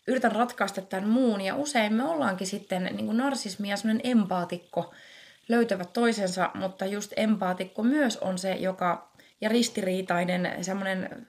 [0.07, 4.93] Yritän ratkaista tämän muun ja usein me ollaankin sitten niin narsismi ja semmoinen empaatikko–
[5.49, 11.27] löytävät toisensa, mutta just empaatikko myös on se, joka, ja ristiriitainen, semmoinen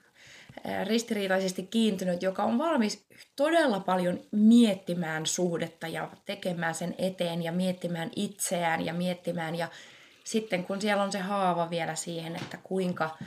[0.83, 3.05] ristiriitaisesti kiintynyt, joka on valmis
[3.35, 9.55] todella paljon miettimään suhdetta ja tekemään sen eteen ja miettimään itseään ja miettimään.
[9.55, 9.67] Ja
[10.23, 13.17] sitten kun siellä on se haava vielä siihen, että kuinka,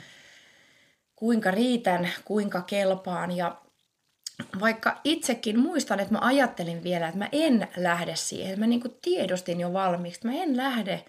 [1.15, 3.61] kuinka riitän, kuinka kelpaan ja
[4.59, 8.59] vaikka itsekin muistan, että mä ajattelin vielä, että mä en lähde siihen.
[8.59, 11.05] Mä niin tiedostin jo valmiiksi, että mä en lähde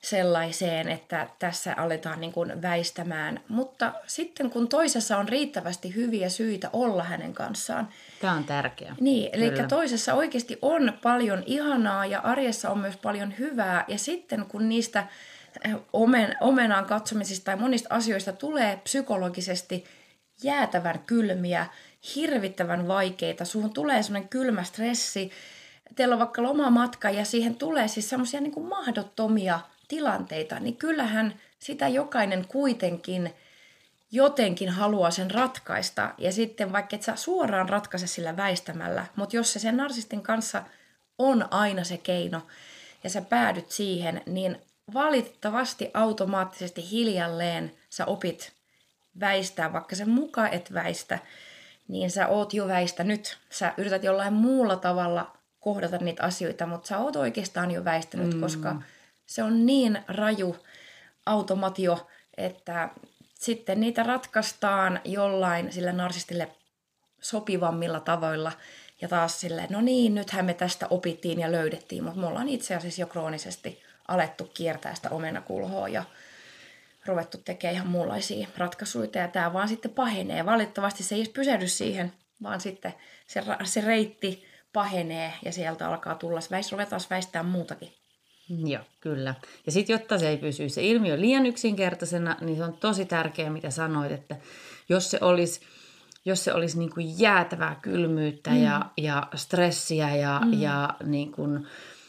[0.00, 3.40] sellaiseen, että tässä aletaan niin kuin väistämään.
[3.48, 7.88] Mutta sitten kun toisessa on riittävästi hyviä syitä olla hänen kanssaan.
[8.20, 8.96] Tämä on tärkeää.
[9.00, 9.68] Niin, eli Kyllä.
[9.68, 13.84] toisessa oikeasti on paljon ihanaa ja arjessa on myös paljon hyvää.
[13.88, 15.06] Ja sitten kun niistä
[15.64, 19.84] eh, omen, omenaan katsomisista tai monista asioista tulee psykologisesti
[20.42, 21.66] jäätävän kylmiä,
[22.14, 25.30] hirvittävän vaikeita, suhun tulee semmoinen kylmä stressi,
[25.96, 31.88] teillä on vaikka lomamatka ja siihen tulee siis semmoisia niin mahdottomia tilanteita, niin kyllähän sitä
[31.88, 33.34] jokainen kuitenkin
[34.10, 36.14] jotenkin haluaa sen ratkaista.
[36.18, 40.62] Ja sitten vaikka et sä suoraan ratkaise sillä väistämällä, mutta jos se sen narsistin kanssa
[41.18, 42.42] on aina se keino
[43.04, 44.58] ja sä päädyt siihen, niin
[44.94, 48.52] valitettavasti automaattisesti hiljalleen sä opit
[49.20, 51.18] väistää, vaikka se muka et väistä,
[51.88, 53.38] niin sä oot jo väistänyt.
[53.50, 58.40] Sä yrität jollain muulla tavalla kohdata niitä asioita, mutta sä oot oikeastaan jo väistänyt, mm.
[58.40, 58.82] koska
[59.26, 60.56] se on niin raju
[61.26, 62.88] automatio, että
[63.34, 66.48] sitten niitä ratkaistaan jollain sillä narsistille
[67.20, 68.52] sopivammilla tavoilla.
[69.00, 72.74] Ja taas silleen, no niin, nythän me tästä opittiin ja löydettiin, mutta me ollaan itse
[72.74, 76.04] asiassa jo kroonisesti alettu kiertää sitä omenakulhoa ja
[77.06, 79.08] ruvettu tekemään ihan muunlaisia ratkaisuja.
[79.14, 80.46] Ja tämä vaan sitten pahenee.
[80.46, 82.94] Valitettavasti se ei edes pysähdy siihen, vaan sitten
[83.26, 87.92] se, se reitti pahenee ja sieltä alkaa tulla, väis, ruvetaan väistää muutakin.
[88.48, 89.34] Joo, kyllä.
[89.66, 93.50] Ja sitten jotta se ei pysy se ilmiö liian yksinkertaisena, niin se on tosi tärkeää,
[93.50, 94.36] mitä sanoit, että
[94.88, 95.60] jos se olisi,
[96.24, 98.62] jos se olisi niin kuin jäätävää kylmyyttä mm.
[98.62, 100.52] ja, ja stressiä ja, mm.
[100.52, 101.66] ja niin kuin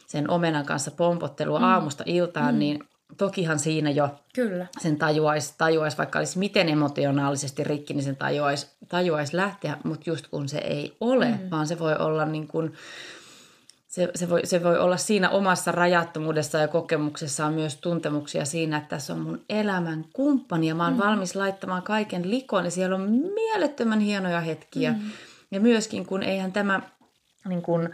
[0.08, 1.66] sen omenan kanssa pompottelua mm.
[1.66, 2.60] aamusta iltaan, mm.
[2.60, 2.84] niin
[3.18, 4.68] tokihan siinä jo Kyllä.
[4.80, 10.28] sen tajuaisi, tajuais, vaikka olisi miten emotionaalisesti rikki, niin sen tajuaisi, tajuais lähteä, mutta just
[10.28, 11.52] kun se ei ole, mm.
[11.52, 12.74] vaan se voi olla niin kuin,
[13.88, 18.90] se, se, voi, se voi olla siinä omassa rajattomuudessa ja kokemuksessaan myös tuntemuksia siinä, että
[18.90, 21.00] tässä on mun elämän kumppani ja mä oon mm.
[21.00, 24.92] valmis laittamaan kaiken likoon ja siellä on mielettömän hienoja hetkiä.
[24.92, 25.12] Mm.
[25.52, 26.82] Ja myöskin kun eihän tämä
[27.48, 27.90] niin kun,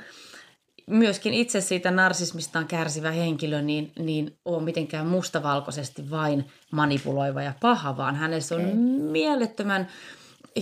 [0.87, 7.97] myöskin itse siitä narsismistaan kärsivä henkilö niin, niin ole mitenkään mustavalkoisesti vain manipuloiva ja paha,
[7.97, 8.75] vaan hänessä on Ei.
[9.11, 9.87] mielettömän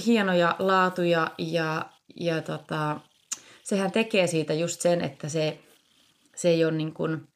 [0.05, 1.85] hienoja laatuja ja,
[2.19, 2.99] ja tota,
[3.63, 5.59] sehän tekee siitä just sen, että se,
[6.35, 7.27] se ei ole niin kuin,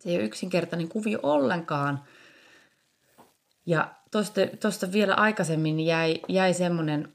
[0.00, 2.04] se ei ole yksinkertainen kuvio ollenkaan.
[3.66, 3.94] Ja
[4.60, 7.12] tuosta vielä aikaisemmin jäi, jäi semmoinen,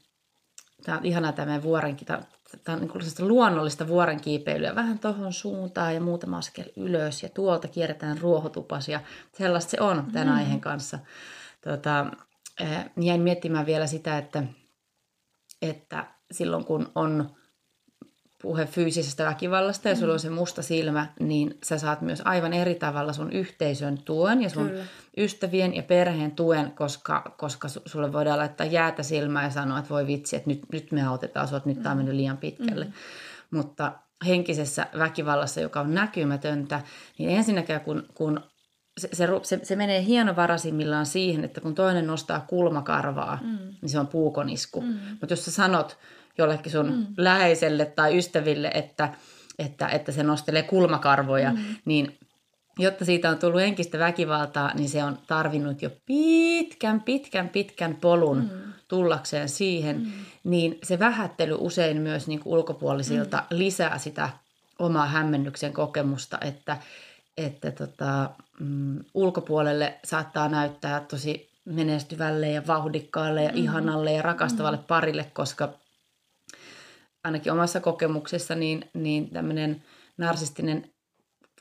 [0.84, 2.06] tämä on ihanaa tämä vuorenkin,
[2.64, 8.18] tämä, on niin luonnollista vuorenkiipeilyä vähän tuohon suuntaan ja muutama askel ylös ja tuolta kierretään
[8.18, 9.00] ruohotupas ja
[9.32, 10.34] sellaista se on tämän mm.
[10.34, 10.98] aiheen kanssa.
[11.60, 12.06] Tota,
[13.00, 14.42] jäin miettimään vielä sitä, että,
[15.62, 17.37] että silloin kun on
[18.42, 22.74] puhe fyysisestä väkivallasta ja sulla on se musta silmä, niin sä saat myös aivan eri
[22.74, 24.84] tavalla sun yhteisön tuen ja sun Kyllä.
[25.16, 30.06] ystävien ja perheen tuen, koska, koska sulle voidaan laittaa jäätä silmää ja sanoa, että voi
[30.06, 32.84] vitsi, että nyt, nyt me autetaan sua, että nyt tämä on mennyt liian pitkälle.
[32.84, 32.92] Mm.
[33.50, 33.92] Mutta
[34.26, 36.80] henkisessä väkivallassa, joka on näkymätöntä,
[37.18, 38.40] niin ensinnäkään kun, kun
[38.98, 39.08] se,
[39.42, 43.58] se, se, menee hienovarasimmillaan siihen, että kun toinen nostaa kulmakarvaa, mm.
[43.82, 44.80] niin se on puukonisku.
[44.80, 44.98] Mm.
[45.10, 45.98] Mutta jos sä sanot
[46.38, 47.06] jollekin sun mm.
[47.16, 49.08] läheiselle tai ystäville, että,
[49.58, 51.58] että, että se nostelee kulmakarvoja, mm.
[51.84, 52.18] niin
[52.78, 58.38] jotta siitä on tullut henkistä väkivaltaa, niin se on tarvinnut jo pitkän, pitkän, pitkän polun
[58.38, 58.72] mm.
[58.88, 60.12] tullakseen siihen, mm.
[60.44, 63.58] niin se vähättely usein myös niin kuin ulkopuolisilta mm.
[63.58, 64.30] lisää sitä
[64.78, 66.76] omaa hämmennyksen kokemusta, että,
[67.36, 73.56] että tota, mm, ulkopuolelle saattaa näyttää tosi menestyvälle ja vauhdikkaalle ja mm.
[73.56, 74.84] ihanalle ja rakastavalle mm.
[74.84, 75.68] parille, koska
[77.28, 79.82] ainakin omassa kokemuksessa, niin, niin tämmöinen
[80.18, 80.90] narsistinen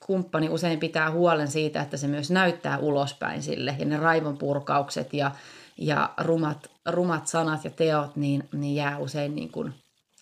[0.06, 3.76] kumppani usein pitää huolen siitä, että se myös näyttää ulospäin sille.
[3.80, 5.32] Ja ne raivon purkaukset ja,
[5.78, 9.74] ja rumat, rumat sanat ja teot, niin, niin jää usein niin kuin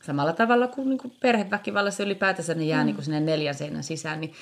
[0.04, 2.86] samalla tavalla kuin, niin kuin perheväkivallassa ylipäätänsä ne jää mm.
[2.86, 4.22] niin kuin sinne neljän seinän sisään.
[4.22, 4.34] Niin,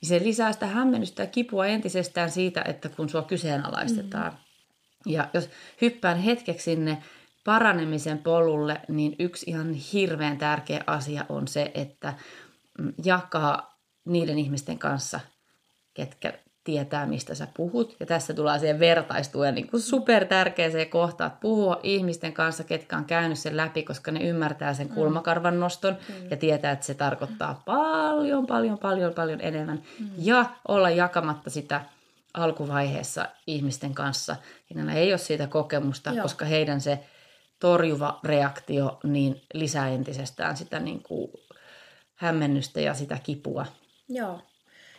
[0.00, 4.32] niin se lisää sitä hämmennystä ja kipua entisestään siitä, että kun sua kyseenalaistetaan.
[4.32, 5.12] Mm.
[5.12, 7.02] Ja jos hyppään hetkeksi sinne
[7.44, 12.14] paranemisen polulle, niin yksi ihan hirveän tärkeä asia on se, että
[12.78, 15.20] mm, jakaa niiden ihmisten kanssa,
[15.94, 16.32] ketkä
[16.64, 17.96] tietää, mistä sä puhut.
[18.00, 23.04] Ja tässä tulee siihen vertaistuen niin super tärkeäseen kohtaan, että puhua ihmisten kanssa, ketkä on
[23.04, 24.94] käynyt sen läpi, koska ne ymmärtää sen mm.
[24.94, 26.30] kulmakarvan noston mm.
[26.30, 29.82] ja tietää, että se tarkoittaa paljon, paljon, paljon, paljon enemmän.
[30.00, 30.08] Mm.
[30.18, 31.80] Ja olla jakamatta sitä
[32.34, 34.36] alkuvaiheessa ihmisten kanssa.
[34.74, 36.22] Ja ei ole siitä kokemusta, Joo.
[36.22, 36.98] koska heidän se
[37.62, 41.30] torjuva reaktio niin lisää entisestään sitä niin kuin
[42.14, 43.66] hämmennystä ja sitä kipua.
[44.08, 44.40] Joo.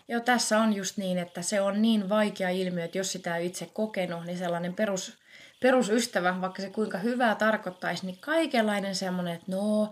[0.07, 3.45] Joo, tässä on just niin, että se on niin vaikea ilmiö, että jos sitä ei
[3.45, 5.17] itse kokenut, niin sellainen perus,
[5.61, 9.91] perusystävä, vaikka se kuinka hyvää tarkoittaisi, niin kaikenlainen semmoinen, että no,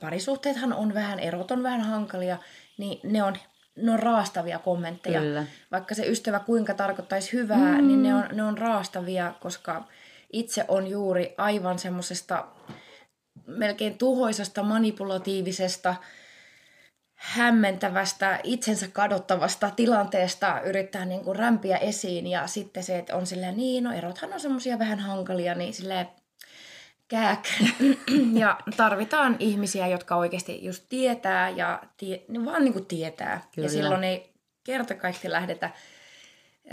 [0.00, 2.38] parisuhteethan on vähän, erot on vähän hankalia,
[2.78, 3.36] niin ne on,
[3.76, 5.20] ne on raastavia kommentteja.
[5.20, 5.44] Kyllä.
[5.72, 7.86] Vaikka se ystävä kuinka tarkoittaisi hyvää, mm.
[7.86, 9.84] niin ne on, ne on raastavia, koska
[10.32, 12.46] itse on juuri aivan semmoisesta
[13.46, 15.94] melkein tuhoisasta, manipulatiivisesta,
[17.14, 23.56] hämmentävästä, itsensä kadottavasta tilanteesta yrittää niin kuin rämpiä esiin ja sitten se, että on silleen,
[23.56, 26.08] niin no erothan on semmoisia vähän hankalia, niin silleen
[27.08, 27.44] kääk.
[28.40, 33.40] ja tarvitaan ihmisiä, jotka oikeasti just tietää ja tie, niin vaan niin kuin tietää.
[33.54, 33.66] Kyllä.
[33.66, 34.32] Ja silloin ei
[34.64, 35.70] kerta kaikki lähdetä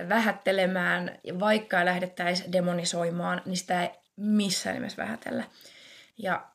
[0.10, 5.44] vähättelemään, vaikka ei lähdettäisi demonisoimaan, niin sitä ei missään nimessä vähätellä.
[6.18, 6.46] Ja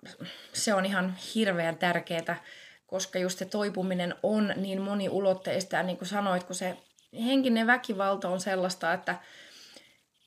[0.53, 2.43] se on ihan hirveän tärkeää,
[2.87, 6.77] koska just se toipuminen on niin moniulotteista ja niin kuin sanoit, kun se
[7.25, 9.15] henkinen väkivalta on sellaista, että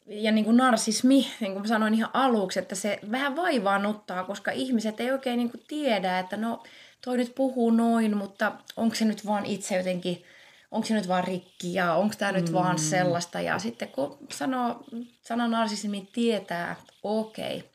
[0.07, 4.99] ja niin kuin narsismi, niin kuin sanoin ihan aluksi, että se vähän vaivaannuttaa, koska ihmiset
[4.99, 6.63] ei oikein niin kuin tiedä, että no
[7.01, 10.23] toi nyt puhuu noin, mutta onko se nyt vaan itse jotenkin,
[10.71, 12.37] onko se nyt vaan rikki ja onko tämä mm.
[12.37, 12.81] nyt vaan mm.
[12.81, 13.41] sellaista.
[13.41, 14.83] Ja sitten kun sanoo,
[15.21, 17.69] sana narsismi tietää, okei, okay.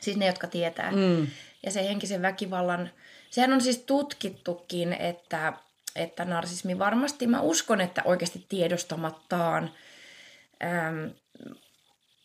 [0.00, 0.90] siis ne, jotka tietää.
[0.90, 1.26] Mm.
[1.62, 2.90] Ja se henkisen väkivallan
[3.34, 5.52] Sehän on siis tutkittukin, että,
[5.96, 9.70] että narsismi varmasti, mä uskon, että oikeasti tiedostamattaan
[10.64, 11.10] äm,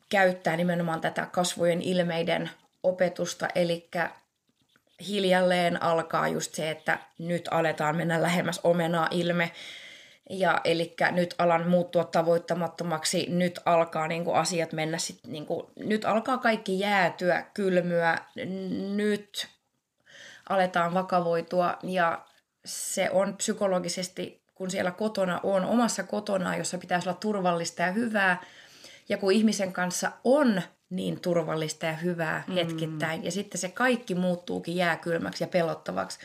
[0.10, 2.49] käyttää nimenomaan tätä kasvojen ilmeiden
[2.84, 3.89] opetusta, eli
[5.07, 9.51] hiljalleen alkaa just se, että nyt aletaan mennä lähemmäs omenaa ilme,
[10.29, 15.67] ja eli nyt alan muuttua tavoittamattomaksi, nyt alkaa niin kuin, asiat mennä sit, niin kuin,
[15.75, 18.17] nyt alkaa kaikki jäätyä, kylmyä,
[18.95, 19.47] nyt
[20.49, 21.77] aletaan vakavoitua.
[21.83, 22.25] Ja
[22.65, 28.43] se on psykologisesti, kun siellä kotona on, omassa kotona, jossa pitäisi olla turvallista ja hyvää,
[29.09, 32.54] ja kun ihmisen kanssa on niin turvallista ja hyvää mm.
[32.54, 36.19] hetkittäin, ja sitten se kaikki muuttuukin jääkylmäksi ja pelottavaksi.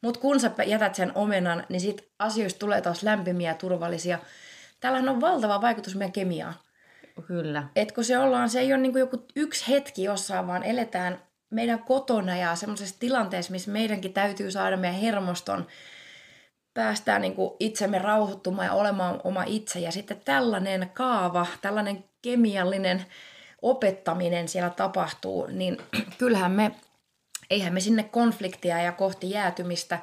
[0.00, 4.18] Mutta kun sä jätät sen omenan, niin sit asioista tulee taas lämpimiä ja turvallisia.
[4.80, 6.54] Tällähän on valtava vaikutus meidän kemiaan.
[7.26, 7.68] Kyllä.
[7.76, 11.78] Et kun se ollaan, se ei ole niinku joku yksi hetki jossain, vaan eletään meidän
[11.78, 15.66] kotona ja semmoisessa tilanteessa, missä meidänkin täytyy saada meidän hermoston
[16.74, 19.80] päästään niin kuin itsemme rauhoittumaan ja olemaan oma itse.
[19.80, 23.04] Ja sitten tällainen kaava, tällainen kemiallinen
[23.64, 25.78] opettaminen siellä tapahtuu, niin
[26.18, 26.70] kyllähän me,
[27.50, 29.98] eihän me sinne konfliktia ja kohti jäätymistä,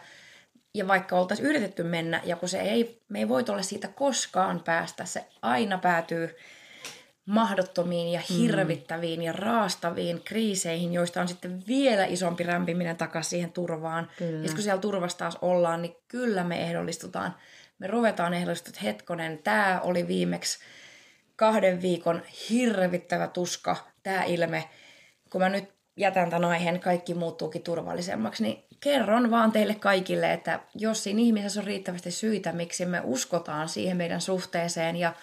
[0.73, 4.59] ja vaikka oltaisiin yritetty mennä, ja kun se ei, me ei voi olla siitä koskaan
[4.59, 6.35] päästä, se aina päätyy
[7.25, 8.35] mahdottomiin ja mm.
[8.35, 9.23] hirvittäviin mm.
[9.23, 14.09] ja raastaviin kriiseihin, joista on sitten vielä isompi rämpiminen takaisin siihen turvaan.
[14.17, 14.47] Kyllä.
[14.47, 17.35] Ja kun siellä turvassa taas ollaan, niin kyllä me ehdollistutaan.
[17.79, 20.59] Me ruvetaan ehdollistut, että hetkonen, tämä oli viimeksi
[21.41, 24.69] kahden viikon hirvittävä tuska, tämä ilme.
[25.29, 30.59] Kun mä nyt jätän tämän aiheen, kaikki muuttuukin turvallisemmaksi, niin kerron vaan teille kaikille, että
[30.75, 35.13] jos siinä ihmisessä on riittävästi syitä, miksi me uskotaan siihen meidän suhteeseen ja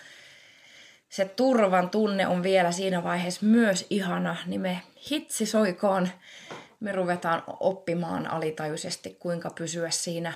[1.08, 6.08] se turvan tunne on vielä siinä vaiheessa myös ihana, niin me hitsi soikoon,
[6.80, 10.32] me ruvetaan oppimaan alitajuisesti, kuinka pysyä siinä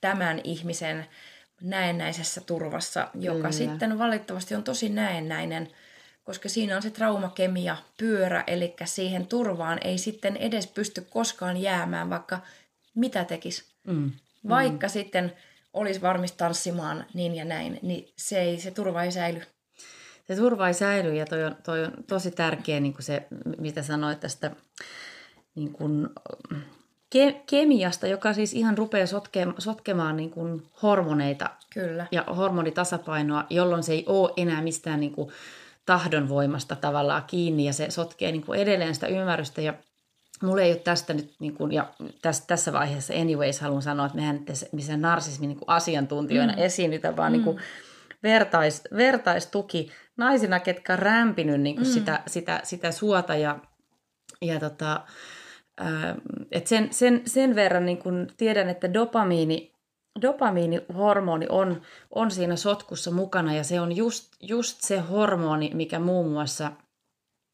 [0.00, 1.06] tämän ihmisen
[1.60, 3.52] näennäisessä turvassa, joka Kyllä.
[3.52, 5.68] sitten valitettavasti on tosi näennäinen,
[6.24, 12.10] koska siinä on se traumakemia pyörä, eli siihen turvaan ei sitten edes pysty koskaan jäämään,
[12.10, 12.40] vaikka
[12.94, 13.64] mitä tekisi.
[13.86, 14.10] Mm.
[14.48, 14.90] Vaikka mm.
[14.90, 15.32] sitten
[15.72, 19.42] olisi varmis tanssimaan niin ja näin, niin se, ei, se turva ei säily
[20.28, 23.26] se turva ei säily ja toi on, toi on tosi tärkeä niin kuin se,
[23.58, 24.50] mitä sanoit tästä
[25.54, 26.08] niin kuin,
[27.10, 32.06] ke, kemiasta, joka siis ihan rupeaa sotke, sotkemaan niin kuin hormoneita Kyllä.
[32.10, 35.30] ja hormonitasapainoa, jolloin se ei ole enää mistään niin kuin
[35.86, 39.74] tahdonvoimasta tavallaan kiinni ja se sotkee niin kuin edelleen sitä ymmärrystä ja
[40.42, 41.88] Mulla ei ole tästä nyt, niin kuin, ja
[42.22, 44.40] tässä, tässä vaiheessa anyways haluan sanoa, että mehän
[44.72, 46.58] missä narsismin niin kuin asiantuntijoina mm.
[46.58, 47.46] esiinnytä, vaan niin mm.
[47.46, 47.64] niin kuin
[48.22, 51.92] vertais, vertaistuki naisina, ketkä on rämpinyt niin kuin mm.
[51.92, 53.58] sitä, sitä, sitä suota ja,
[54.42, 55.00] ja tota,
[56.50, 59.72] et sen, sen, sen verran niin kuin tiedän, että dopamiini,
[60.22, 61.82] dopamiinihormoni on,
[62.14, 66.72] on siinä sotkussa mukana ja se on just, just se hormoni, mikä muun muassa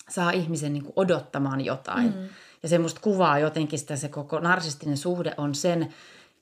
[0.09, 2.15] saa ihmisen niin odottamaan jotain.
[2.15, 2.29] Mm.
[2.63, 5.95] Ja se musta kuvaa jotenkin sitä, se koko narsistinen suhde on sen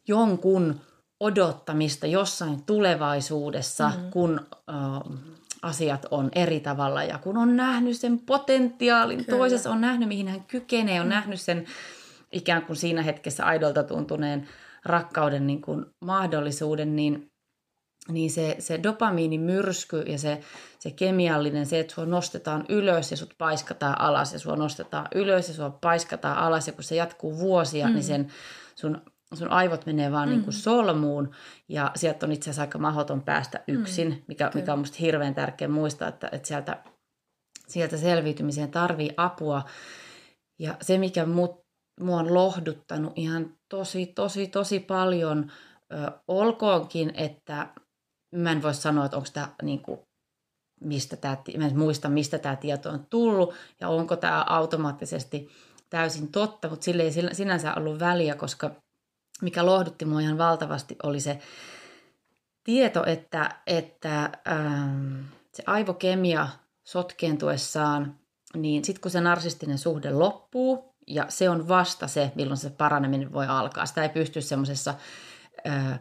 [0.08, 0.80] jonkun
[1.20, 4.10] odottamista jossain tulevaisuudessa, mm.
[4.10, 5.18] kun äh,
[5.62, 9.38] asiat on eri tavalla ja kun on nähnyt sen potentiaalin, Kyllä.
[9.38, 11.10] toisessa on nähnyt mihin hän kykenee, on mm.
[11.10, 11.66] nähnyt sen
[12.32, 14.48] ikään kuin siinä hetkessä aidolta tuntuneen
[14.84, 17.32] rakkauden niin kuin mahdollisuuden, niin
[18.08, 20.40] niin se, se dopamiinimyrsky ja se,
[20.78, 25.48] se kemiallinen, se, että sua nostetaan ylös ja sut paiskataan alas ja sua nostetaan ylös
[25.48, 27.94] ja sua paiskataan alas ja kun se jatkuu vuosia, niin mm.
[27.94, 28.32] niin sen
[28.74, 29.02] sun,
[29.36, 30.32] sun aivot menee vaan mm.
[30.32, 31.30] niin kuin solmuun
[31.68, 33.74] ja sieltä on itse asiassa aika mahdoton päästä mm.
[33.74, 34.22] yksin, mm.
[34.26, 36.82] mikä, mikä on musta hirveän tärkeä muistaa, että, että sieltä,
[37.68, 39.64] sieltä selviytymiseen tarvii apua
[40.58, 41.60] ja se, mikä mut,
[42.00, 45.52] mua on lohduttanut ihan tosi, tosi, tosi paljon,
[45.92, 47.68] ö, olkoonkin, että
[48.34, 50.00] mä en voi sanoa, että onko tämä niin kuin,
[50.80, 55.48] mistä tämä, mä en muista, mistä tämä tieto on tullut ja onko tämä automaattisesti
[55.90, 58.70] täysin totta, mutta sille ei sinänsä ollut väliä, koska
[59.40, 61.38] mikä lohdutti mua ihan valtavasti oli se
[62.64, 65.20] tieto, että, että ähm,
[65.54, 66.48] se aivokemia
[66.84, 68.18] sotkeentuessaan,
[68.56, 73.32] niin sitten kun se narsistinen suhde loppuu, ja se on vasta se, milloin se paraneminen
[73.32, 73.86] voi alkaa.
[73.86, 74.94] Sitä ei pysty semmoisessa
[75.66, 76.00] äh,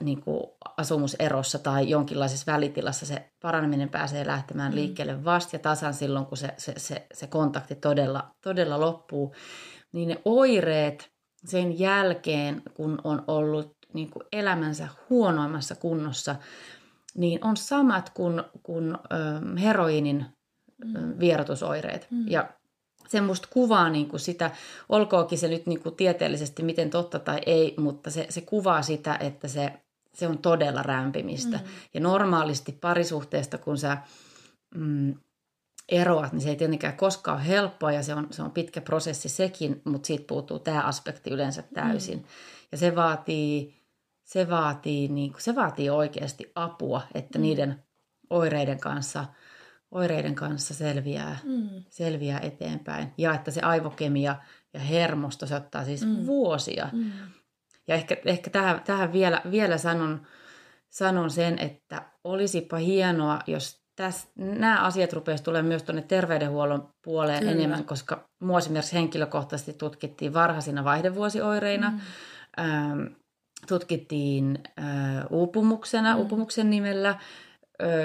[0.00, 0.40] niin kuin
[0.76, 4.76] asumuserossa tai jonkinlaisessa välitilassa se paraneminen pääsee lähtemään mm.
[4.76, 9.34] liikkeelle vasta ja tasan silloin, kun se, se, se, se kontakti todella, todella loppuu.
[9.92, 11.12] Niin ne oireet
[11.48, 16.36] sen jälkeen, kun on ollut niin kuin elämänsä huonoimmassa kunnossa,
[17.14, 20.26] niin on samat kuin, kuin ö, heroinin
[20.84, 21.18] mm.
[21.18, 22.06] vierotusoireet.
[22.10, 22.28] Mm.
[22.28, 22.48] Ja
[23.08, 24.50] se musta kuvaa niin kuin sitä,
[24.88, 29.16] olkoonkin se nyt niin kuin tieteellisesti miten totta tai ei, mutta se, se kuvaa sitä,
[29.20, 29.72] että se
[30.18, 31.56] se on todella rämpimistä.
[31.56, 31.64] Mm.
[31.94, 33.96] Ja normaalisti parisuhteesta, kun sä
[34.74, 35.14] mm,
[35.88, 39.28] eroat, niin se ei tietenkään koskaan ole helppoa ja se on, se on pitkä prosessi
[39.28, 42.18] sekin, mutta siitä puuttuu tämä aspekti yleensä täysin.
[42.18, 42.24] Mm.
[42.72, 43.82] Ja se vaatii,
[44.24, 47.42] se vaatii, niin kuin, se vaatii oikeasti apua, että mm.
[47.42, 47.82] niiden
[48.30, 49.24] oireiden kanssa,
[49.90, 51.68] oireiden kanssa selviää, mm.
[51.88, 53.12] selviää eteenpäin.
[53.18, 54.36] Ja että se aivokemia
[54.72, 56.26] ja hermosto, se ottaa siis mm.
[56.26, 56.88] vuosia.
[56.92, 57.12] Mm.
[57.86, 60.26] Ja ehkä, ehkä tähän, tähän vielä, vielä sanon,
[60.90, 67.38] sanon sen, että olisipa hienoa, jos täs, nämä asiat rupeaisi tulemaan myös tuonne terveydenhuollon puoleen
[67.38, 67.52] Kyllä.
[67.52, 71.98] enemmän, koska mua esimerkiksi henkilökohtaisesti tutkittiin varhaisina vaihdevuosioireina, mm.
[72.64, 73.02] ähm,
[73.68, 74.84] tutkittiin äh,
[75.30, 76.18] uupumuksena, mm.
[76.18, 77.18] uupumuksen nimellä, äh,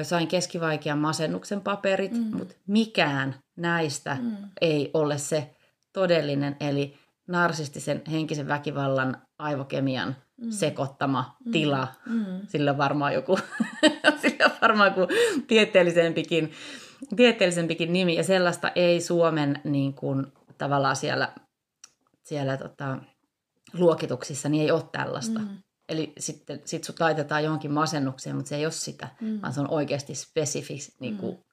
[0.03, 2.37] sain keskivaikean masennuksen paperit, mm.
[2.37, 4.37] mutta mikään näistä mm.
[4.61, 5.55] ei ole se
[5.93, 10.51] todellinen, eli narsistisen henkisen väkivallan aivokemian mm.
[10.51, 11.51] sekoittama mm.
[11.51, 11.87] tila.
[12.05, 12.25] Mm.
[12.47, 13.39] Sillä on varmaan joku,
[14.21, 15.13] sillä on varmaan joku
[15.47, 16.51] tieteellisempikin,
[17.15, 18.15] tieteellisempikin nimi.
[18.15, 20.27] Ja sellaista ei Suomen niin kuin,
[20.57, 21.33] tavallaan siellä,
[22.23, 22.97] siellä tota,
[23.73, 25.39] luokituksissa, niin ei ole tällaista.
[25.39, 25.57] Mm.
[25.89, 29.41] Eli sitten sit sut laitetaan johonkin masennukseen, mutta se ei ole sitä, mm.
[29.41, 31.43] vaan se on oikeasti spesifis niin kuin, mm.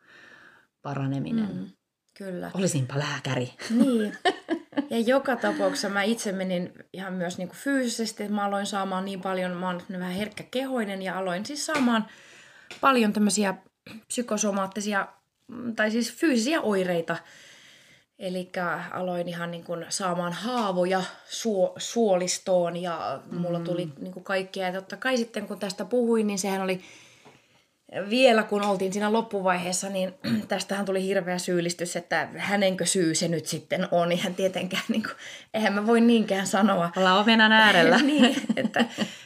[0.83, 1.57] paraneminen.
[1.57, 1.67] Mm.
[2.19, 2.51] Kyllä.
[2.55, 3.55] Olisinpa lääkäri.
[3.71, 4.17] Niin.
[4.91, 9.05] Ja joka tapauksessa mä itse menin ihan myös niin kuin fyysisesti, että mä aloin saamaan
[9.05, 12.07] niin paljon, mä oon vähän herkkäkehoinen ja aloin siis saamaan
[12.81, 13.55] paljon tämmöisiä
[14.07, 15.09] psykosomaattisia
[15.77, 17.17] tai siis fyysisiä oireita.
[18.19, 18.51] Eli
[18.91, 23.65] aloin ihan niin kuin saamaan haavoja suo, suolistoon ja mulla mm.
[23.65, 24.67] tuli niin kuin kaikkia.
[24.67, 26.81] Ja totta kai sitten kun tästä puhuin, niin sehän oli
[28.11, 30.15] vielä kun oltiin siinä loppuvaiheessa, niin
[30.49, 34.13] tästähän tuli hirveä syyllistys, että hänenkö syy se nyt sitten on.
[34.21, 35.15] Ihan tietenkään, niin kuin,
[35.55, 36.91] eihän mä voi niinkään sanoa.
[36.97, 37.99] Ollaan omenan äärellä.
[38.03, 38.85] niin, että,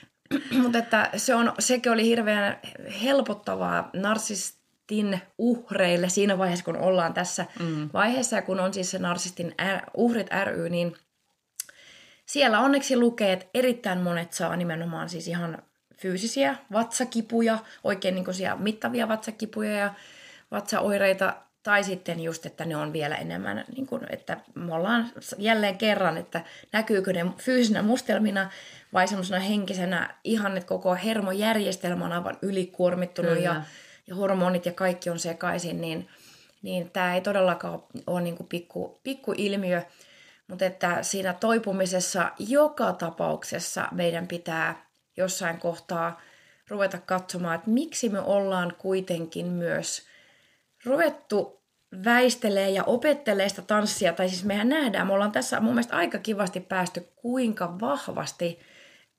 [0.62, 2.56] mutta että se on, sekin oli hirveän
[3.02, 7.90] helpottavaa narsistin uhreille siinä vaiheessa, kun ollaan tässä mm.
[7.92, 8.36] vaiheessa.
[8.36, 9.54] Ja kun on siis se narsistin
[9.94, 10.96] uhrit ry, niin
[12.26, 15.62] siellä onneksi lukee, että erittäin monet saa nimenomaan siis ihan
[16.04, 18.24] fyysisiä vatsakipuja, oikein niin
[18.58, 19.94] mittavia vatsakipuja ja
[20.50, 25.78] vatsaoireita, tai sitten just, että ne on vielä enemmän, niin kuin, että me ollaan jälleen
[25.78, 28.50] kerran, että näkyykö ne fyysisenä mustelmina
[28.92, 33.62] vai semmoisena henkisenä ihan, että koko hermojärjestelmä on aivan ylikuormittunut ja,
[34.06, 36.08] ja hormonit ja kaikki on sekaisin, niin,
[36.62, 39.82] niin tämä ei todellakaan ole niin kuin pikku, pikku ilmiö,
[40.48, 44.84] mutta että siinä toipumisessa joka tapauksessa meidän pitää
[45.16, 46.20] jossain kohtaa
[46.68, 50.02] ruveta katsomaan, että miksi me ollaan kuitenkin myös
[50.84, 51.62] ruvettu
[52.04, 56.18] väistelee ja opettelee sitä tanssia, tai siis mehän nähdään, me ollaan tässä mun mielestä aika
[56.18, 58.60] kivasti päästy, kuinka vahvasti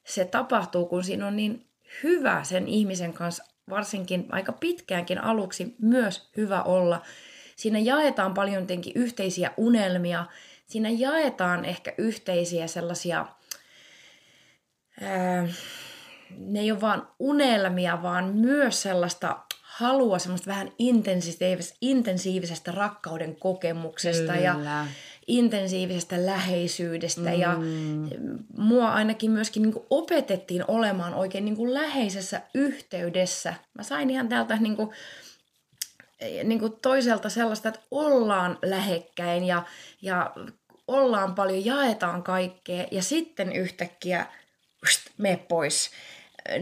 [0.05, 1.67] se tapahtuu, kun siinä on niin
[2.03, 7.01] hyvä sen ihmisen kanssa, varsinkin aika pitkäänkin aluksi myös hyvä olla.
[7.55, 10.25] Siinä jaetaan paljon jotenkin yhteisiä unelmia,
[10.65, 13.25] siinä jaetaan ehkä yhteisiä sellaisia
[15.01, 15.47] ää,
[16.37, 24.35] ne ei ole vaan unelmia, vaan myös sellaista halua semmoista vähän intensiivisestä, intensiivisestä rakkauden kokemuksesta.
[24.35, 24.85] Ja,
[25.27, 27.39] intensiivisestä läheisyydestä mm.
[27.39, 27.57] ja
[28.57, 33.53] mua ainakin myöskin niin kuin opetettiin olemaan oikein niin kuin läheisessä yhteydessä.
[33.73, 34.89] Mä sain ihan täältä niin kuin,
[36.43, 39.63] niin kuin toiselta sellaista, että ollaan lähekkäin ja,
[40.01, 40.33] ja
[40.87, 44.25] ollaan paljon, jaetaan kaikkea ja sitten yhtäkkiä
[45.17, 45.91] me pois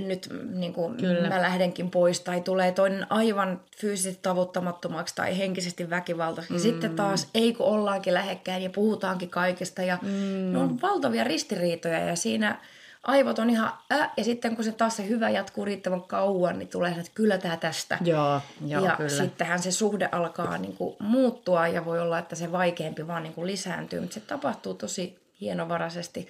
[0.06, 0.96] nyt niin kuin
[1.30, 6.54] mä lähdenkin pois tai tulee toinen aivan fyysisesti tavoittamattomaksi tai henkisesti väkivaltaiseksi.
[6.54, 6.62] Mm.
[6.74, 10.54] Sitten taas ei kun ollaankin lähekkäin ja puhutaankin kaikesta ja mm.
[10.54, 12.60] ne on valtavia ristiriitoja ja siinä
[13.04, 16.70] aivot on ihan ä, ja sitten kun se taas se hyvä jatkuu riittävän kauan, niin
[16.70, 17.98] tulee että kyllä tämä tästä.
[18.06, 19.10] Joo, joo, ja kyllä.
[19.10, 23.34] sittenhän se suhde alkaa niin kuin, muuttua ja voi olla, että se vaikeampi vaan niin
[23.34, 26.28] kuin, lisääntyy, mutta se tapahtuu tosi hienovaraisesti.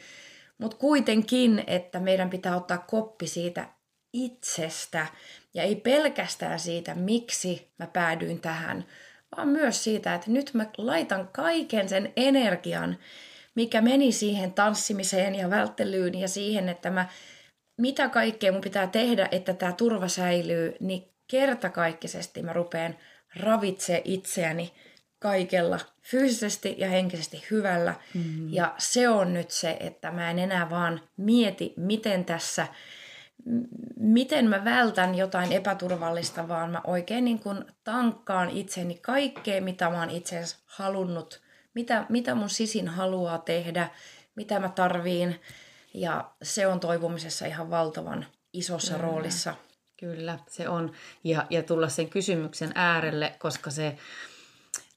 [0.58, 3.68] Mutta kuitenkin, että meidän pitää ottaa koppi siitä
[4.14, 5.08] itsestä
[5.54, 8.86] ja ei pelkästään siitä, miksi mä päädyin tähän,
[9.38, 12.98] vaan myös siitä, että nyt mä laitan kaiken sen energian,
[13.56, 17.08] mikä meni siihen tanssimiseen ja välttelyyn ja siihen, että mä,
[17.78, 22.98] mitä kaikkea mun pitää tehdä, että tämä turva säilyy, niin kertakaikkisesti mä rupean
[23.36, 24.74] ravitse itseäni
[25.24, 27.96] kaikella fyysisesti ja henkisesti hyvällä.
[28.14, 28.54] Mm-hmm.
[28.54, 32.68] Ja se on nyt se, että mä en enää vaan mieti, miten tässä,
[33.96, 40.00] miten mä vältän jotain epäturvallista, vaan mä oikein niin kuin tankkaan itseni kaikkea, mitä mä
[40.00, 41.42] oon itse asiassa halunnut,
[41.74, 43.90] mitä, mitä mun sisin haluaa tehdä,
[44.36, 45.42] mitä mä tarviin.
[45.94, 49.08] Ja se on toipumisessa ihan valtavan isossa Kyllä.
[49.08, 49.56] roolissa.
[50.00, 50.92] Kyllä, se on.
[51.24, 53.98] Ja, ja tulla sen kysymyksen äärelle, koska se,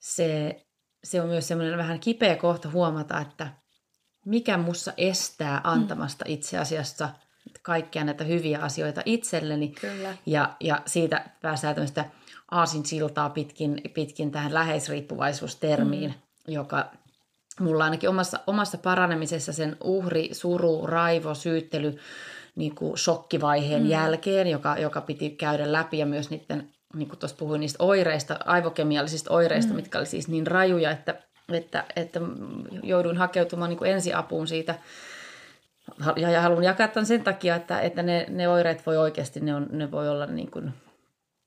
[0.06, 0.60] se,
[1.04, 3.48] se on myös semmoinen vähän kipeä kohta huomata, että
[4.24, 6.32] mikä mussa estää antamasta mm.
[6.32, 7.08] itse asiassa
[7.62, 9.68] kaikkia näitä hyviä asioita itselleni.
[9.68, 10.16] Kyllä.
[10.26, 12.04] Ja, ja siitä päästään tämmöistä
[12.50, 16.54] aasin siltaa pitkin, pitkin tähän läheisriippuvaisuustermiin, mm.
[16.54, 16.90] joka
[17.60, 21.98] mulla ainakin omassa, omassa paranemisessa sen uhri, suru, raivo, syyttely,
[22.56, 23.88] niin kuin shokkivaiheen mm.
[23.88, 28.38] jälkeen, joka, joka piti käydä läpi ja myös niiden niin kuin tuossa puhuin niistä oireista,
[28.44, 29.76] aivokemiallisista oireista, mm.
[29.76, 31.14] mitkä oli siis niin rajuja, että,
[31.52, 32.20] että, että
[32.82, 34.74] jouduin hakeutumaan niin kuin ensiapuun siitä.
[36.16, 39.54] Ja, ja haluan jakaa tämän sen takia, että, että ne, ne oireet voi oikeasti, ne,
[39.54, 40.74] on, ne voi olla niin kuin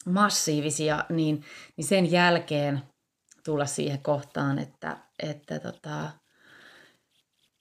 [0.06, 1.44] massiivisia, niin,
[1.78, 2.82] niin sen jälkeen
[3.46, 6.10] tulla siihen kohtaan, että, että tota,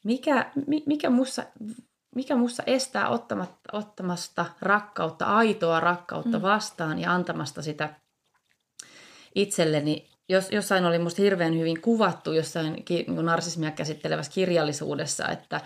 [0.04, 0.50] mikä,
[0.86, 1.44] mikä mussa
[2.14, 6.42] mikä musta estää ottamatta, ottamasta rakkautta, aitoa rakkautta mm.
[6.42, 7.94] vastaan ja antamasta sitä
[9.34, 10.08] itselleni.
[10.28, 15.60] Jos, jossain oli musta hirveän hyvin kuvattu jossain niin narsismia käsittelevässä kirjallisuudessa, että,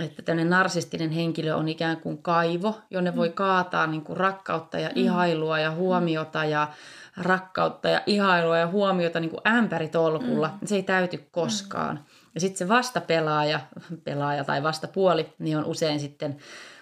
[0.00, 3.16] että tämmöinen narsistinen henkilö on ikään kuin kaivo, jonne mm.
[3.16, 4.94] voi kaataa niin kuin rakkautta ja mm.
[4.94, 6.68] ihailua ja huomiota ja
[7.16, 10.48] rakkautta ja ihailua ja huomiota niin kuin ämpäritolkulla.
[10.48, 10.66] Mm.
[10.66, 11.96] Se ei täyty koskaan.
[11.96, 12.04] Mm.
[12.34, 13.60] Ja sitten se vastapelaaja,
[14.04, 16.36] pelaaja tai vastapuoli, niin on usein sitten,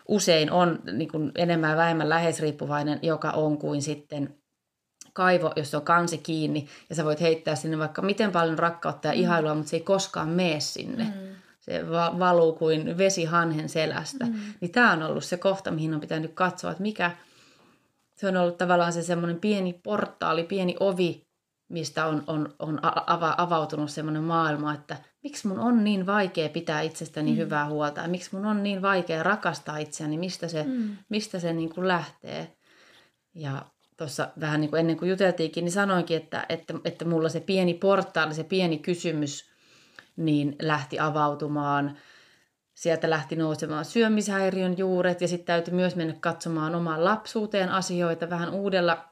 [0.08, 4.34] usein on niin kuin enemmän ja vähemmän läheisriippuvainen, joka on kuin sitten
[5.12, 9.14] kaivo, jos on kansi kiinni ja sä voit heittää sinne vaikka miten paljon rakkautta ja
[9.14, 9.20] mm.
[9.20, 11.04] ihailua, mutta se ei koskaan mene sinne.
[11.04, 11.34] Mm.
[11.60, 14.24] Se va- valuu kuin vesi hanhen selästä.
[14.24, 14.34] Mm.
[14.60, 17.10] Niin tämä on ollut se kohta, mihin on pitänyt katsoa, että mikä,
[18.16, 21.21] se on ollut tavallaan se semmoinen pieni portaali, pieni ovi,
[21.72, 26.80] mistä on, on, on ava, avautunut semmoinen maailma, että miksi mun on niin vaikea pitää
[26.80, 27.36] itsestäni mm.
[27.36, 30.96] hyvää huolta ja miksi mun on niin vaikea rakastaa itseäni, mistä se, mm.
[31.08, 32.56] mistä se niin kuin lähtee.
[33.34, 33.62] Ja
[33.96, 37.74] tuossa vähän niin kuin ennen kuin juteltiinkin, niin sanoinkin, että, että, että mulla se pieni
[37.74, 39.50] portaali, se pieni kysymys,
[40.16, 41.98] niin lähti avautumaan.
[42.74, 48.50] Sieltä lähti nousemaan syömishäiriön juuret ja sitten täytyy myös mennä katsomaan omaan lapsuuteen asioita vähän
[48.50, 49.11] uudella,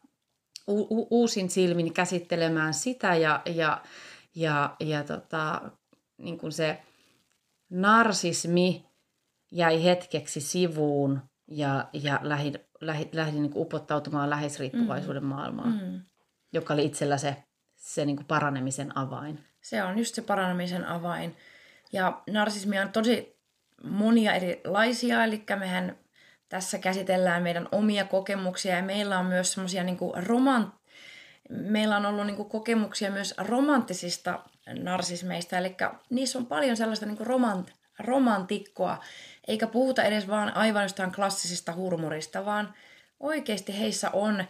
[0.70, 3.82] u- uusin silmin käsittelemään sitä ja, ja,
[4.34, 5.70] ja, ja tota,
[6.18, 6.82] niin kuin se
[7.70, 8.86] narsismi
[9.52, 15.28] jäi hetkeksi sivuun ja, ja lähdin, lähdin, lähdin niin upottautumaan läheisriippuvaisuuden mm.
[15.28, 16.00] maailmaan, mm.
[16.52, 17.36] joka oli itsellä se,
[17.76, 19.44] se niin kuin paranemisen avain.
[19.62, 21.36] Se on just se paranemisen avain.
[21.92, 23.40] Ja narsismia on tosi
[23.84, 25.98] monia erilaisia, eli mehän
[26.50, 30.74] tässä käsitellään meidän omia kokemuksia ja meillä on myös semmoisia niin romant...
[31.48, 34.38] Meillä on ollut niin kuin kokemuksia myös romanttisista
[34.82, 35.76] narsismeista, eli
[36.10, 38.98] niissä on paljon sellaista niin romant, romantikkoa,
[39.48, 42.74] eikä puhuta edes vaan aivan jostain klassisesta hurmurista, vaan
[43.20, 44.44] oikeasti heissä on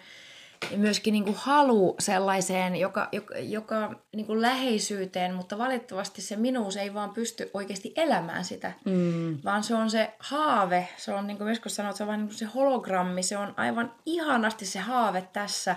[0.77, 6.77] myöskin niin kuin halu sellaiseen, joka, joka, joka niin kuin läheisyyteen, mutta valitettavasti se minuus
[6.77, 9.39] ei vaan pysty oikeasti elämään sitä, mm.
[9.45, 12.29] vaan se on se haave, se on niin kuin joskus sanoit, se on vaan niin
[12.29, 15.77] kuin se hologrammi, se on aivan ihanasti se haave tässä,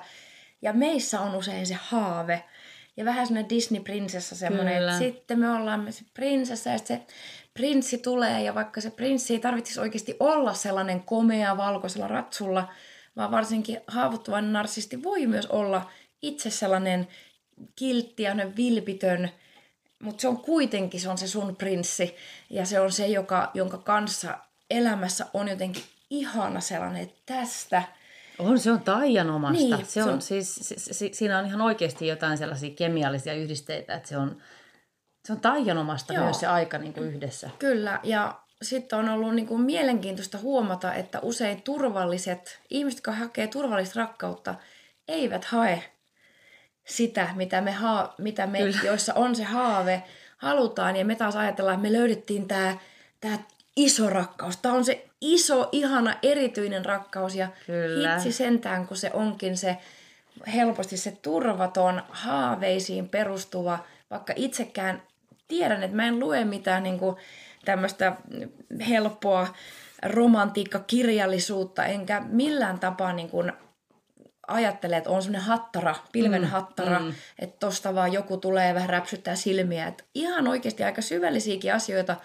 [0.61, 2.43] ja meissä on usein se haave,
[2.97, 4.91] Ja vähän semmoinen Disney-prinsessa semmoinen, Kyllä.
[4.91, 7.01] että sitten me ollaan me se prinsessa ja se
[7.53, 8.43] prinssi tulee.
[8.43, 12.67] Ja vaikka se prinssi ei tarvitsisi oikeasti olla sellainen komea valkoisella ratsulla,
[13.15, 15.89] vaan varsinkin haavoittuvainen narsisti voi myös olla
[16.21, 17.07] itse sellainen
[17.75, 19.29] kiltti ja vilpitön,
[19.99, 22.15] mutta se on kuitenkin se on se sun prinssi
[22.49, 24.37] ja se on se, joka, jonka kanssa
[24.69, 27.83] elämässä on jotenkin ihana sellainen, että tästä
[28.39, 29.63] On, se on taianomasta.
[29.63, 33.33] Niin, se se on, on- Siis, si, si, siinä on ihan oikeasti jotain sellaisia kemiallisia
[33.33, 34.37] yhdisteitä, että se on,
[35.25, 36.23] se on taianomasta Joo.
[36.23, 37.49] myös se aika niin kuin yhdessä.
[37.59, 43.47] Kyllä, ja sitten on ollut niin kuin mielenkiintoista huomata, että usein turvalliset, ihmiset, jotka hakee
[43.47, 44.55] turvallista rakkautta,
[45.07, 45.83] eivät hae
[46.85, 48.77] sitä, mitä me, haa, mitä me Kyllä.
[48.83, 50.03] joissa on se haave,
[50.37, 50.95] halutaan.
[50.95, 52.77] Ja me taas ajatellaan, että me löydettiin tämä
[53.19, 53.39] tää
[53.75, 54.57] iso rakkaus.
[54.57, 57.35] Tämä on se iso, ihana, erityinen rakkaus.
[57.35, 58.13] Ja Kyllä.
[58.13, 59.77] hitsi sentään, kun se onkin se
[60.53, 63.79] helposti se turvaton, haaveisiin perustuva,
[64.11, 65.01] vaikka itsekään
[65.47, 67.15] tiedän, että mä en lue mitään niin kuin
[67.65, 68.15] tämmöistä
[68.89, 69.47] helppoa
[70.03, 73.53] romantiikkakirjallisuutta, enkä millään tapaa niin kuin
[74.47, 77.13] ajattele, että on semmoinen hattara, pilven Mm, hattara, mm.
[77.39, 79.87] että tosta vaan joku tulee vähän räpsyttää silmiä.
[79.87, 82.15] Että ihan oikeasti aika syvällisiäkin asioita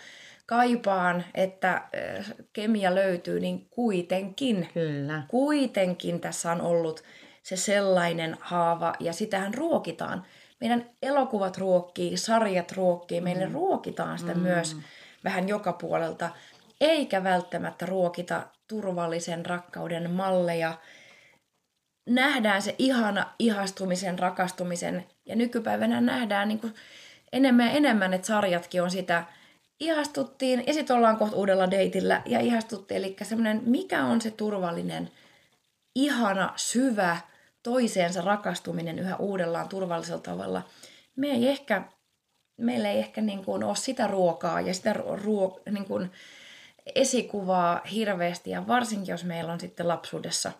[0.46, 5.22] kaipaan, että äh, kemia löytyy, niin kuitenkin Kyllä.
[5.28, 7.02] kuitenkin tässä on ollut
[7.42, 10.26] se sellainen haava, ja sitähän ruokitaan.
[10.60, 13.52] Meidän elokuvat ruokkii, sarjat ruokkii, meille Mm.
[13.52, 14.76] ruokitaan sitä myös
[15.28, 16.30] vähän joka puolelta,
[16.80, 20.74] eikä välttämättä ruokita turvallisen rakkauden malleja.
[22.08, 26.74] Nähdään se ihana ihastumisen, rakastumisen, ja nykypäivänä nähdään niin kuin
[27.32, 29.24] enemmän ja enemmän, että sarjatkin on sitä,
[29.80, 32.98] ihastuttiin ja sitten ollaan kohta uudella deitillä ja ihastuttiin.
[32.98, 35.10] Eli semmoinen, mikä on se turvallinen,
[35.94, 37.16] ihana, syvä,
[37.62, 40.62] toiseensa rakastuminen yhä uudellaan turvallisella tavalla.
[41.16, 41.82] Me ei ehkä,
[42.58, 46.10] meillä ei ehkä niin kuin ole sitä ruokaa ja sitä ruo, niin kuin
[46.94, 48.50] esikuvaa hirveästi.
[48.50, 50.52] Ja varsinkin, jos meillä on sitten lapsuudessa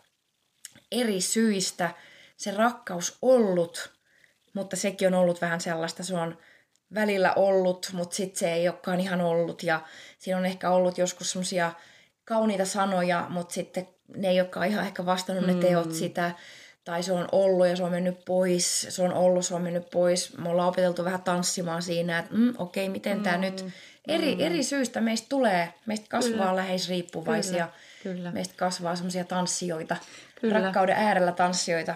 [0.93, 1.91] eri syistä
[2.37, 3.93] se rakkaus ollut,
[4.55, 6.39] mutta sekin on ollut vähän sellaista, se on
[6.95, 9.63] välillä ollut, mutta sitten se ei olekaan ihan ollut.
[9.63, 9.81] Ja
[10.19, 11.73] siinä on ehkä ollut joskus semmoisia
[12.25, 16.33] kauniita sanoja, mutta sitten ne ei olekaan ihan ehkä vastannut ne teot sitä.
[16.89, 19.91] Tai se on ollut ja se on mennyt pois, se on ollut, se on mennyt
[19.91, 20.39] pois.
[20.39, 23.65] Me ollaan opeteltu vähän tanssimaan siinä, että mm, okei, okay, miten tämä nyt...
[24.09, 26.57] Eri, eri syistä meistä tulee, meistä kasvaa Kyllä.
[26.57, 27.69] läheisriippuvaisia,
[28.03, 28.33] Kyllä, kyllä.
[28.33, 29.97] meistä kasvaa semmoisia tanssijoita,
[30.41, 30.61] Kyllä.
[30.61, 31.95] rakkauden äärellä tanssijoita.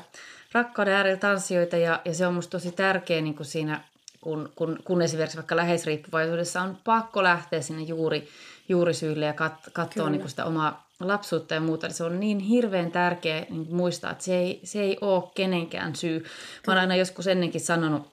[0.52, 3.80] rakkauden äärellä tanssijoita ja, ja se on musta tosi tärkeä niin kuin siinä,
[4.20, 8.28] kun, kun, kun esimerkiksi vaikka läheisriippuvaisuudessa on pakko lähteä sinne juuri,
[8.68, 12.38] juurisyille ja kat, katsoa niin kuin sitä omaa lapsuutta ja muuta, niin se on niin
[12.38, 16.24] hirveän tärkeä niin muistaa, että se ei, se ei ole kenenkään syy.
[16.66, 18.12] Mä oon aina joskus ennenkin sanonut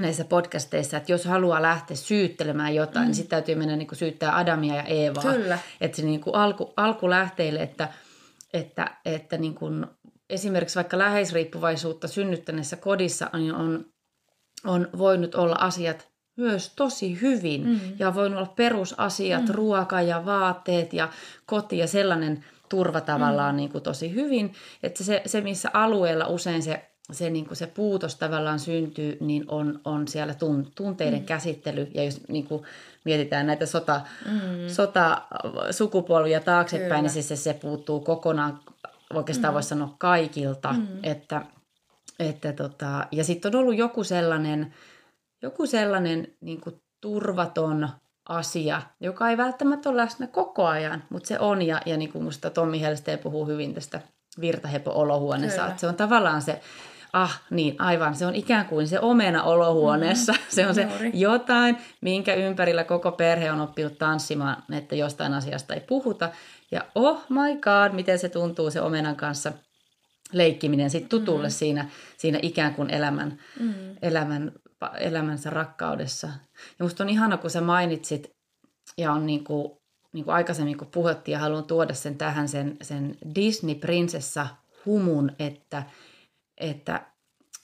[0.00, 3.06] näissä podcasteissa, että jos haluaa lähteä syyttelemään jotain, mm.
[3.06, 5.22] niin sitten täytyy mennä niin kuin syyttää Adamia ja Eevaa.
[5.22, 5.58] Kyllä.
[5.80, 7.88] Että se niin kuin alku, alku lähteille, että,
[8.52, 9.86] että, että niin kuin
[10.30, 13.84] esimerkiksi vaikka läheisriippuvaisuutta synnyttäneessä kodissa on, on,
[14.64, 16.09] on voinut olla asiat
[16.40, 17.80] myös tosi hyvin mm.
[17.98, 19.54] ja on voinut olla perusasiat, mm.
[19.54, 21.08] ruoka ja vaatteet ja
[21.46, 23.56] koti ja sellainen turva tavallaan mm.
[23.56, 27.66] niin kuin tosi hyvin, että se, se missä alueella usein se se, niin kuin se
[27.66, 31.26] puutos tavallaan syntyy, niin on, on siellä tun, tunteiden mm.
[31.26, 31.88] käsittely.
[31.94, 32.62] Ja jos niin kuin
[33.04, 34.68] mietitään näitä sota, mm.
[34.68, 35.22] sota
[35.70, 37.02] sukupolvia taaksepäin, Kyllä.
[37.02, 38.60] niin siis se, se puuttuu kokonaan,
[39.14, 39.54] oikeastaan mm.
[39.54, 40.72] voisi sanoa kaikilta.
[40.72, 40.86] Mm.
[41.02, 41.42] Että,
[42.18, 44.74] että tota, ja sitten on ollut joku sellainen,
[45.42, 47.88] joku sellainen niin kuin turvaton
[48.28, 51.62] asia, joka ei välttämättä ole läsnä koko ajan, mutta se on.
[51.62, 54.00] Ja, ja niin kuin musta Tommi Helsteen puhuu hyvin tästä
[54.40, 56.60] virtahepo-olohuoneessa, että se on tavallaan se,
[57.12, 60.32] ah niin, aivan, se on ikään kuin se omena olohuoneessa.
[60.32, 61.10] Mm, se on se juuri.
[61.14, 66.30] jotain, minkä ympärillä koko perhe on oppinut tanssimaan, että jostain asiasta ei puhuta.
[66.70, 69.52] Ja oh my god, miten se tuntuu se omenan kanssa
[70.32, 71.52] leikkiminen sit tutulle mm.
[71.52, 73.74] siinä, siinä ikään kuin elämän, mm.
[74.02, 74.52] elämän,
[74.88, 76.26] elämänsä rakkaudessa.
[76.78, 78.30] Ja musta on ihana, kun sä mainitsit,
[78.98, 79.72] ja on niin kuin,
[80.12, 84.46] niin kuin aikaisemmin kun puhuttiin, ja haluan tuoda sen tähän, sen, sen Disney-prinsessa
[84.86, 85.82] humun, että,
[86.60, 87.06] että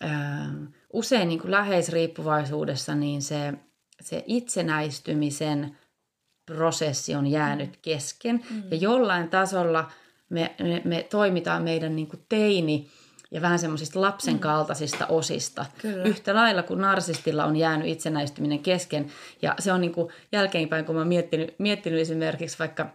[0.01, 0.55] ää,
[0.93, 3.55] usein niin kuin läheisriippuvaisuudessa niin se,
[4.01, 5.79] se itsenäistymisen
[6.47, 8.45] prosessi on jäänyt kesken.
[8.51, 8.63] Mm.
[8.71, 9.91] Ja jollain tasolla
[10.31, 12.91] me, me, me toimitaan meidän niin kuin teini
[13.31, 15.67] ja vähän semmoisista lapsen kaltaisista osista.
[15.83, 16.05] Kyllä.
[16.05, 19.07] Yhtä lailla kuin narsistilla on jäänyt itsenäistyminen kesken.
[19.43, 22.87] Ja se on niin kuin jälkeenpäin, kun mä oon miettinyt, miettinyt esimerkiksi vaikka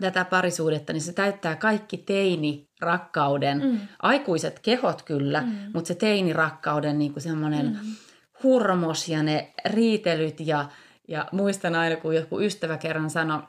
[0.00, 3.62] tätä parisuudetta, niin se täyttää kaikki teini-rakkauden.
[3.62, 3.78] Mm.
[4.02, 5.70] Aikuiset kehot kyllä, mm.
[5.74, 7.94] mutta se teini-rakkauden niin kuin semmoinen mm.
[8.42, 10.68] hurmos ja ne riitelyt ja,
[11.08, 13.42] ja muistan aina, kun joku ystävä kerran sanoi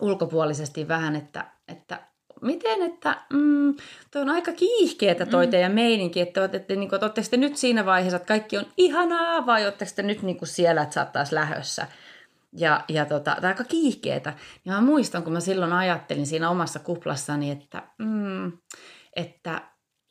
[0.00, 2.00] ulkopuolisesti vähän, että, että
[2.42, 3.74] miten, että mm,
[4.10, 5.50] toi on aika kiihkeetä toi mm.
[5.50, 8.66] teidän meininki, että, että, että, niin kuin, että te nyt siinä vaiheessa, että kaikki on
[8.76, 11.86] ihanaa, vai oletteko te nyt niin kuin siellä, että taas lähössä.
[12.52, 14.32] Ja, ja tota, tämä aika kiihkeetä.
[14.64, 18.52] Ja mä muistan, kun mä silloin ajattelin siinä omassa kuplassani, että, mm,
[19.16, 19.62] että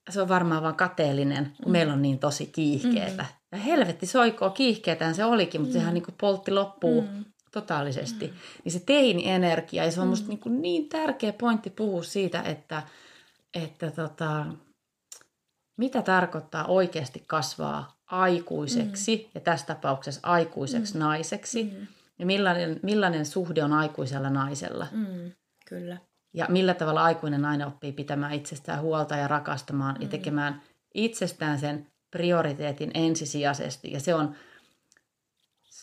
[0.09, 1.71] se on varmaan vaan kateellinen, kun mm.
[1.71, 3.23] meillä on niin tosi kiihkeetä.
[3.23, 3.57] Mm.
[3.57, 5.79] Ja helvetti soikoo, kiihkeetähän se olikin, mutta mm.
[5.79, 7.25] sehän niin kuin poltti loppuun mm.
[7.61, 8.27] Totaalisesti.
[8.27, 8.33] Mm.
[8.63, 10.09] Niin se teini-energia, ja se on mm.
[10.09, 12.83] musta niin, kuin niin tärkeä pointti puhua siitä, että,
[13.53, 14.45] että tota,
[15.77, 19.31] mitä tarkoittaa oikeasti kasvaa aikuiseksi, mm.
[19.35, 20.99] ja tässä tapauksessa aikuiseksi mm.
[20.99, 21.87] naiseksi, mm.
[22.19, 24.87] ja millainen, millainen suhde on aikuisella naisella.
[24.91, 25.31] Mm.
[25.65, 25.97] Kyllä
[26.35, 30.01] ja millä tavalla aikuinen nainen oppii pitämään itsestään huolta ja rakastamaan mm.
[30.01, 30.61] ja tekemään
[30.93, 33.91] itsestään sen prioriteetin ensisijaisesti.
[33.91, 34.35] Ja se on,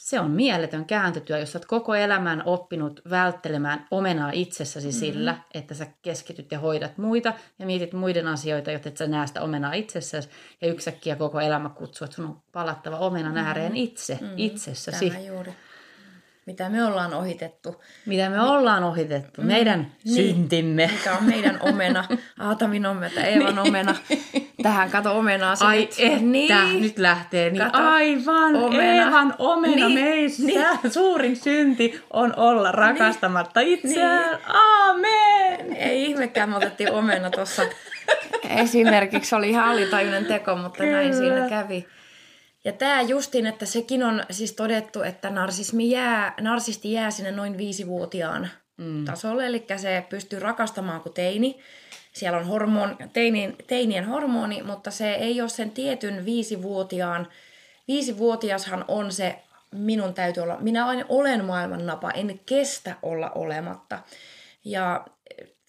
[0.02, 4.92] se on mieletön kääntötyö, jos olet koko elämän oppinut välttelemään omenaa itsessäsi mm.
[4.92, 9.26] sillä, että sä keskityt ja hoidat muita ja mietit muiden asioita, jotta et sä näe
[9.26, 10.28] sitä omenaa itsessäsi.
[10.60, 13.38] Ja yksikäkkiä koko elämä kutsuu, että sun on palattava omenan mm.
[13.38, 14.28] ääreen itse, mm.
[14.36, 15.10] itsessäsi.
[15.10, 15.52] Tämä juuri
[16.46, 17.82] mitä me ollaan ohitettu.
[18.06, 19.46] Mitä me ollaan ohitettu, mm.
[19.46, 20.16] meidän niin.
[20.16, 20.90] syntimme.
[20.92, 22.04] Mikä on meidän omena,
[22.38, 23.58] Aatamin omena, Eevan niin.
[23.58, 23.94] omena.
[24.62, 25.54] Tähän kato omenaa.
[25.60, 25.94] Ai nyt.
[25.98, 26.82] että, niin.
[26.82, 27.50] nyt lähtee.
[27.50, 28.82] Niin kato, aivan, omena.
[28.82, 30.00] Eevan omena niin.
[30.00, 30.42] meissä.
[30.46, 30.66] Niin.
[30.90, 33.78] Suurin synti on olla rakastamatta niin.
[33.78, 34.30] itseään.
[34.30, 34.56] Niin.
[34.56, 35.76] Aamen.
[35.76, 37.62] Ei ihmekään, me otettiin omena tuossa.
[38.62, 40.92] Esimerkiksi oli ihan alitajuinen teko, mutta Kyllä.
[40.92, 41.86] näin siinä kävi.
[42.64, 47.58] Ja tämä justin, että sekin on siis todettu, että narsismi jää, narsisti jää sinne noin
[47.58, 49.04] viisivuotiaan mm.
[49.04, 51.58] tasolle, eli se pystyy rakastamaan kuin teini.
[52.12, 57.28] Siellä on hormon, teinin, teinien hormoni, mutta se ei ole sen tietyn viisivuotiaan.
[57.88, 59.38] Viisivuotiashan on se,
[59.70, 63.98] minun täytyy olla, minä olen maailman napa, en kestä olla olematta.
[64.64, 65.04] Ja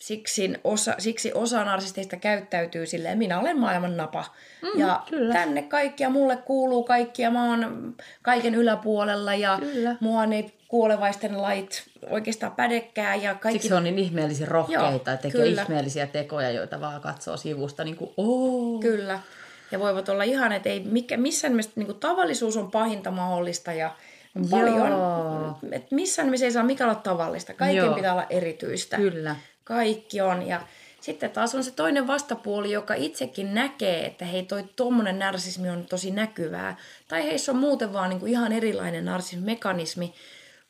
[0.04, 4.26] siksi osa, siksi osa narsisteista käyttäytyy silleen, minä olen maailman napa.
[4.62, 5.34] Mm, ja kyllä.
[5.34, 9.96] tänne kaikkia, mulle kuuluu kaikkia, mä oon kaiken yläpuolella ja kyllä.
[10.00, 13.22] mua ei kuolevaisten lait oikeastaan pädekään.
[13.22, 13.62] Ja kaikki...
[13.62, 15.62] Siksi on niin ihmeellisen rohkeita ja tekee kyllä.
[15.62, 18.82] ihmeellisiä tekoja, joita vaan katsoo sivusta niin kuin, oh.
[18.82, 19.20] Kyllä.
[19.72, 23.74] Ja voivat olla ihan, että ei mikä, missään nimessä niin kuin tavallisuus on pahinta mahdollista
[23.74, 23.96] ja
[24.36, 25.58] on paljon.
[25.72, 27.54] että missään nimessä ei saa mikä olla tavallista.
[27.54, 27.96] Kaiken Joo.
[27.96, 28.98] pitää olla erityistä.
[28.98, 30.48] Kyllä kaikki on.
[30.48, 30.62] Ja
[31.02, 35.86] sitten taas on se toinen vastapuoli, joka itsekin näkee, että hei toi tuommoinen narsismi on
[35.86, 36.78] tosi näkyvää.
[37.08, 40.14] Tai heissä on muuten vaan niin kuin ihan erilainen narsismekanismi,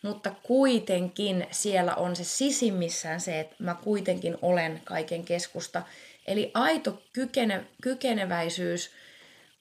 [0.01, 5.81] mutta kuitenkin siellä on se sisimmissään se, että mä kuitenkin olen kaiken keskusta.
[6.27, 8.91] Eli aito kykene, kykeneväisyys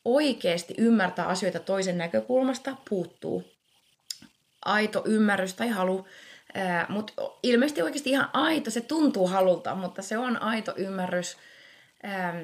[0.05, 3.45] oikeasti ymmärtää asioita toisen näkökulmasta puuttuu.
[4.65, 6.07] Aito ymmärrys tai halu
[6.89, 11.37] mutta ilmeisesti oikeasti ihan aito, se tuntuu halulta, mutta se on aito ymmärrys
[12.03, 12.35] ää,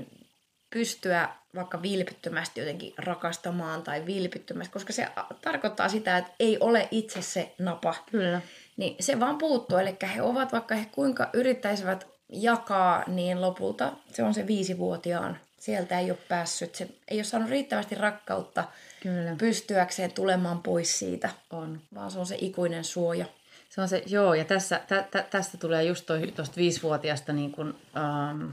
[0.70, 5.08] pystyä vaikka vilpittömästi jotenkin rakastamaan tai vilpittömästi, koska se
[5.40, 7.94] tarkoittaa sitä, että ei ole itse se napa.
[8.10, 8.40] Kyllä.
[8.76, 14.22] Niin se vaan puuttuu, eli he ovat vaikka he kuinka yrittäisivät jakaa, niin lopulta se
[14.22, 15.40] on se viisivuotiaan.
[15.58, 18.64] Sieltä ei ole päässyt, se ei ole saanut riittävästi rakkautta
[19.00, 19.36] Kyllä.
[19.38, 21.30] pystyäkseen tulemaan pois siitä.
[21.50, 21.80] On.
[21.94, 23.26] Vaan se on se ikuinen suoja.
[23.68, 26.06] Se on se, joo, ja tässä, tä, tä, tästä tulee just
[26.36, 28.50] tuosta viisivuotiaasta, niin kuin, ähm,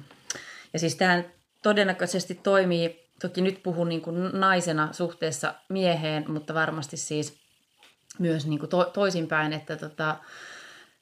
[0.73, 1.23] ja siis tämä
[1.61, 7.37] todennäköisesti toimii, toki nyt puhun niin kuin naisena suhteessa mieheen, mutta varmasti siis
[8.19, 10.15] myös niin to, toisinpäin, että tota,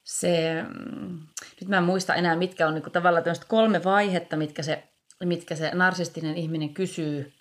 [0.04, 1.20] se, mm,
[1.62, 4.84] nyt mä en muista enää mitkä on niin kuin tavallaan kolme vaihetta, mitkä se,
[5.24, 7.34] mitkä se narsistinen ihminen kysyy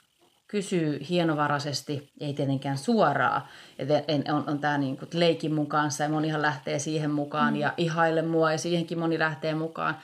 [0.53, 3.49] kysyy hienovaraisesti, ei tietenkään suoraa,
[3.79, 7.61] että on, on tämä niin kuin, leikin mun kanssa ja monihan lähtee siihen mukaan mm.
[7.61, 9.97] ja ihaille mua ja siihenkin moni lähtee mukaan.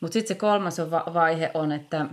[0.00, 0.78] Mutta sitten se kolmas
[1.14, 2.06] vaihe on, että,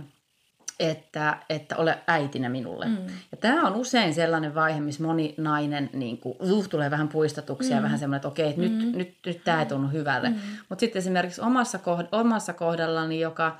[0.80, 2.86] että, että ole äitinä minulle.
[2.86, 3.06] Mm.
[3.32, 7.70] Ja tämä on usein sellainen vaihe, missä moni nainen niin kuin, uh, tulee vähän puistatuksia
[7.70, 7.76] mm.
[7.76, 8.68] ja vähän semmoinen, että okei, että mm.
[8.68, 10.28] nyt, nyt, nyt tämä ei tunnu hyvälle.
[10.28, 10.36] Mm.
[10.68, 13.58] Mutta sitten esimerkiksi omassa, kohd- omassa kohdallani, joka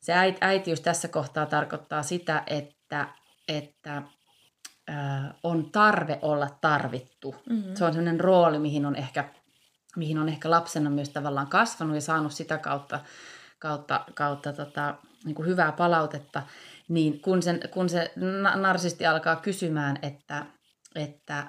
[0.00, 3.08] se äitiys tässä kohtaa tarkoittaa sitä, että
[3.48, 3.96] että
[4.90, 7.34] äh, on tarve olla tarvittu.
[7.50, 7.74] Mm-hmm.
[7.74, 9.28] Se on sellainen rooli, mihin on ehkä,
[9.96, 13.00] mihin on ehkä lapsena myös tavallaan kasvanut ja saanut sitä kautta,
[13.58, 16.42] kautta, kautta tota, niin kuin hyvää palautetta.
[16.88, 18.12] Niin kun, sen, kun se
[18.54, 20.46] narsisti alkaa kysymään, että,
[20.94, 21.46] että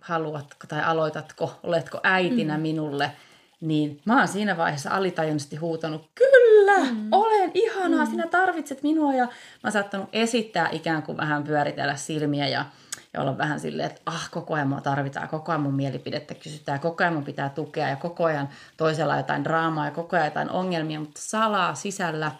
[0.00, 2.62] haluatko tai aloitatko, oletko äitinä mm-hmm.
[2.62, 3.12] minulle,
[3.60, 6.47] niin mä oon siinä vaiheessa alitajuisesti huutanut, kyllä!
[6.68, 7.08] Kyllä, mm.
[7.12, 8.10] olen ihanaa, mm.
[8.10, 9.14] sinä tarvitset minua.
[9.14, 9.30] Ja mä
[9.64, 12.64] oon saattanut esittää ikään kuin vähän pyöritellä silmiä ja,
[13.12, 16.80] ja olla vähän silleen, että ah, koko ajan mua tarvitaan, koko ajan mun mielipidettä kysytään,
[16.80, 20.50] koko ajan mun pitää tukea ja koko ajan toisella jotain draamaa ja koko ajan jotain
[20.50, 22.32] ongelmia, mutta salaa sisällä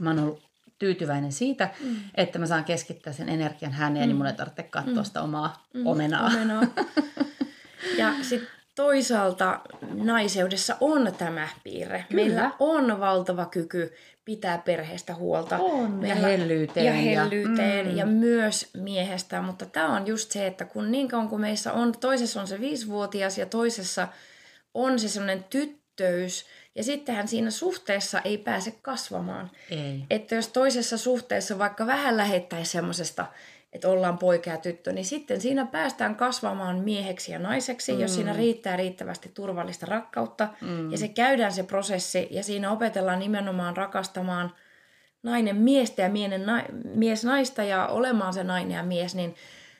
[0.00, 0.42] mä oon ollut
[0.78, 1.96] tyytyväinen siitä, mm.
[2.14, 4.08] että mä saan keskittää sen energian häneen, mm.
[4.08, 5.04] niin mun ei tarvitse katsoa mm.
[5.04, 5.86] sitä omaa mm.
[5.86, 6.26] omenaa.
[6.26, 6.62] omenaa.
[7.98, 9.60] ja sitten toisaalta
[9.94, 12.04] naiseudessa on tämä piirre.
[12.08, 12.22] Kyllä.
[12.22, 13.92] Meillä on valtava kyky
[14.24, 15.58] pitää perheestä huolta.
[15.58, 16.86] On, Meillä, ja hellyyteen.
[16.86, 17.98] Ja hellyyteen ja, mm.
[17.98, 21.92] ja myös miehestä, mutta tämä on just se, että kun niin kauan kuin meissä on,
[22.00, 24.08] toisessa on se viisivuotias ja toisessa
[24.74, 29.50] on se sellainen tyttöys, ja sittenhän siinä suhteessa ei pääse kasvamaan.
[29.70, 30.04] Ei.
[30.10, 33.26] Että jos toisessa suhteessa vaikka vähän lähettäisiin semmoisesta
[33.72, 38.00] että ollaan poika ja tyttö, niin sitten siinä päästään kasvamaan mieheksi ja naiseksi, mm.
[38.00, 38.38] jos siinä mm.
[38.38, 40.48] riittää riittävästi turvallista rakkautta.
[40.60, 40.92] Mm.
[40.92, 44.54] Ja se käydään se prosessi ja siinä opetellaan nimenomaan rakastamaan
[45.22, 49.34] nainen miestä ja mienen, na, mies naista ja olemaan se nainen ja mies, niin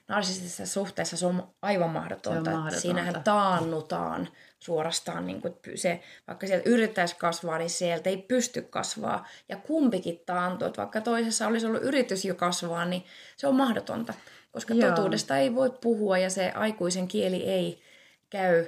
[0.09, 2.45] narsistisessa suhteessa se on aivan mahdotonta.
[2.45, 2.81] Se on mahdotonta.
[2.81, 4.29] Siinähän taannutaan
[4.61, 9.29] suorastaan, niin kuin se, vaikka sieltä yrittäisi kasvaa, niin sieltä ei pysty kasvaa.
[9.49, 13.05] Ja kumpikin taantuu, että vaikka toisessa olisi ollut yritys jo kasvaa, niin
[13.37, 14.15] se on mahdotonta.
[14.53, 14.91] Koska Joo.
[14.91, 17.83] totuudesta ei voi puhua ja se aikuisen kieli ei
[18.31, 18.67] käy.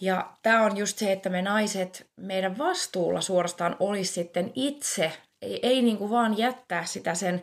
[0.00, 5.60] Ja tämä on just se, että me naiset, meidän vastuulla suorastaan olisi sitten itse, ei,
[5.62, 7.42] ei niin kuin vaan jättää sitä sen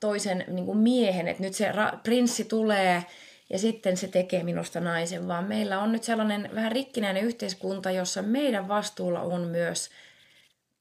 [0.00, 3.04] toisen niin kuin miehen, että nyt se ra- prinssi tulee
[3.50, 8.22] ja sitten se tekee minusta naisen, vaan meillä on nyt sellainen vähän rikkinäinen yhteiskunta, jossa
[8.22, 9.90] meidän vastuulla on myös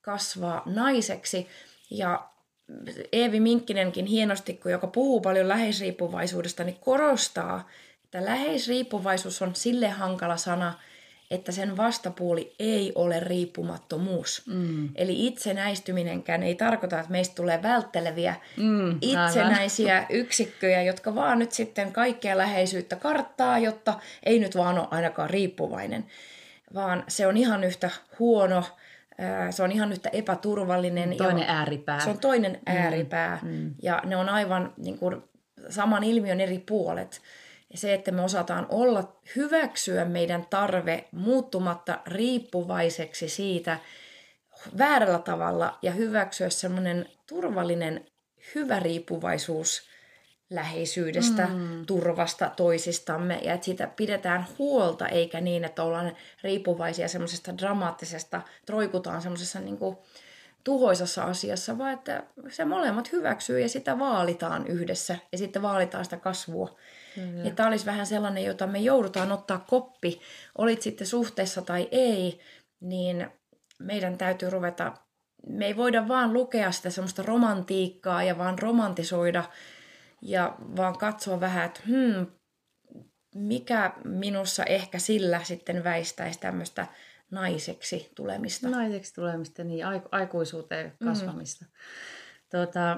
[0.01, 1.47] kasvaa naiseksi.
[1.91, 2.29] Ja
[3.11, 7.69] Eevi Minkkinenkin hienosti, kun joka puhuu paljon läheisriippuvaisuudesta, niin korostaa,
[8.03, 10.73] että läheisriippuvaisuus on sille hankala sana–
[11.33, 14.43] että sen vastapuoli ei ole riippumattomuus.
[14.47, 14.89] Mm.
[14.95, 20.07] Eli itsenäistyminenkään ei tarkoita, että meistä tulee vältteleviä mm, itsenäisiä aivan.
[20.09, 26.05] yksikköjä, jotka vaan nyt sitten kaikkea läheisyyttä karttaa, jotta ei nyt vaan ole ainakaan riippuvainen.
[26.73, 28.63] Vaan se on ihan yhtä huono,
[29.49, 31.17] se on ihan yhtä epäturvallinen.
[31.17, 31.99] Toinen ja ääripää.
[31.99, 32.77] Se on toinen mm.
[32.77, 33.39] ääripää.
[33.41, 33.73] Mm.
[33.83, 35.23] Ja ne on aivan niin kuin,
[35.69, 37.21] saman ilmiön eri puolet.
[37.73, 43.79] Ja se, että me osataan olla, hyväksyä meidän tarve muuttumatta riippuvaiseksi siitä
[44.77, 48.05] väärällä tavalla ja hyväksyä semmoinen turvallinen
[48.55, 49.83] hyvä riippuvaisuus
[50.49, 51.85] läheisyydestä, mm.
[51.85, 59.21] turvasta toisistamme ja että siitä pidetään huolta eikä niin, että ollaan riippuvaisia semmoisesta dramaattisesta, troikutaan
[59.21, 59.77] semmoisessa niin
[60.63, 66.17] tuhoisassa asiassa, vaan että se molemmat hyväksyy ja sitä vaalitaan yhdessä ja sitten vaalitaan sitä
[66.17, 66.75] kasvua.
[67.17, 67.45] Mm.
[67.45, 70.21] Ja tämä olisi vähän sellainen, jota me joudutaan ottaa koppi,
[70.57, 72.39] olit sitten suhteessa tai ei,
[72.79, 73.27] niin
[73.79, 74.93] meidän täytyy ruveta,
[75.47, 79.43] me ei voida vaan lukea sitä semmoista romantiikkaa ja vaan romantisoida
[80.21, 82.25] ja vaan katsoa vähän, että hmm,
[83.35, 86.87] mikä minussa ehkä sillä sitten väistäisi tämmöistä
[87.31, 88.69] naiseksi tulemista.
[88.69, 91.65] Naiseksi tulemista, niin aikuisuuteen kasvamista.
[91.65, 91.71] Mm.
[92.51, 92.97] Tuota,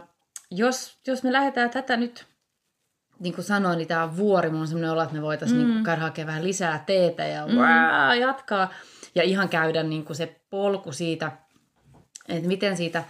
[0.51, 2.26] jos, jos me lähdetään tätä nyt
[3.20, 4.49] niin kuin sanoin, niin tämä on vuori.
[4.49, 5.68] Mulla on sellainen olo, että me voitaisiin mm.
[5.68, 8.20] niin käydä hakemaan vähän lisää teetä ja mm.
[8.20, 8.74] Jatkaa.
[9.16, 11.32] Ja ihan käydä niin kuin se polku siitä,
[12.30, 13.03] että miten siitä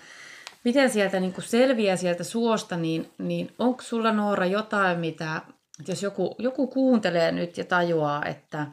[0.65, 5.41] miten sieltä niin kuin selviää sieltä suosta, niin, niin onko sulla Noora jotain, mitä,
[5.79, 8.67] että jos joku, joku kuuntelee nyt ja tajuaa, että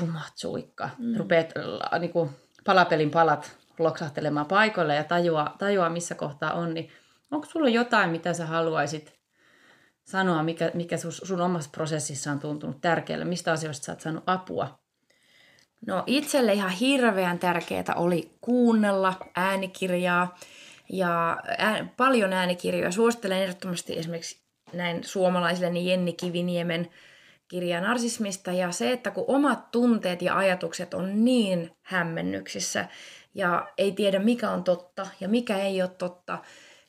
[0.00, 1.16] jumatsuikka, mm.
[1.16, 1.52] rupeat
[1.98, 2.30] niin kuin
[2.64, 6.90] palapelin palat loksahtelemaan paikoille ja tajuaa, tajuaa, missä kohtaa on, niin
[7.30, 9.15] onko sulla jotain, mitä sä haluaisit
[10.16, 13.24] sanoa, mikä, mikä sun, sun omassa prosessissa on tuntunut tärkeälle?
[13.24, 14.78] Mistä asioista sä oot saanut apua?
[15.86, 20.38] No itselle ihan hirveän tärkeää oli kuunnella äänikirjaa
[20.92, 22.92] ja ää, paljon äänikirjoja.
[22.92, 24.40] Suosittelen ehdottomasti esimerkiksi
[24.72, 26.90] näin suomalaisille niin Jenni Kiviniemen
[27.48, 32.88] kirja narsismista ja se, että kun omat tunteet ja ajatukset on niin hämmennyksissä
[33.34, 36.38] ja ei tiedä mikä on totta ja mikä ei ole totta,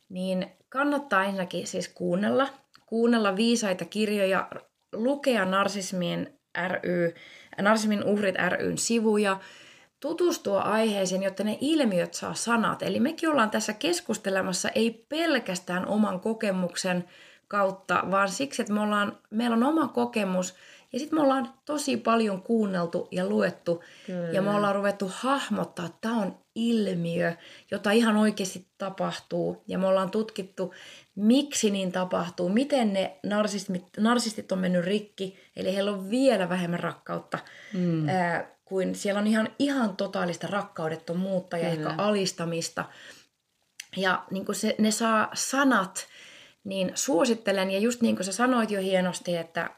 [0.09, 2.47] niin kannattaa ensinnäkin siis kuunnella
[2.88, 4.47] kuunnella viisaita kirjoja,
[4.93, 7.13] lukea Narsismin, ry,
[7.61, 9.39] Narsismin uhrit ryn sivuja,
[9.99, 12.83] tutustua aiheeseen, jotta ne ilmiöt saa sanat.
[12.83, 17.05] Eli mekin ollaan tässä keskustelemassa ei pelkästään oman kokemuksen
[17.47, 20.55] kautta, vaan siksi, että me ollaan, meillä on oma kokemus
[20.93, 24.29] ja sitten me ollaan tosi paljon kuunneltu ja luettu Kyllä.
[24.29, 27.33] ja me ollaan ruvettu hahmottaa, että tämä on ilmiö,
[27.71, 30.73] jota ihan oikeasti tapahtuu ja me ollaan tutkittu
[31.15, 36.79] miksi niin tapahtuu, miten ne narsistit, narsistit on mennyt rikki, eli heillä on vielä vähemmän
[36.79, 37.39] rakkautta.
[37.73, 38.09] Mm.
[38.09, 41.89] Ää, kuin siellä on ihan, ihan totaalista rakkaudettomuutta ja Kyllä.
[41.89, 42.85] ehkä alistamista.
[43.97, 46.07] Ja niin kuin se, ne saa sanat,
[46.63, 49.69] niin suosittelen, ja just niin kuin sä sanoit jo hienosti, että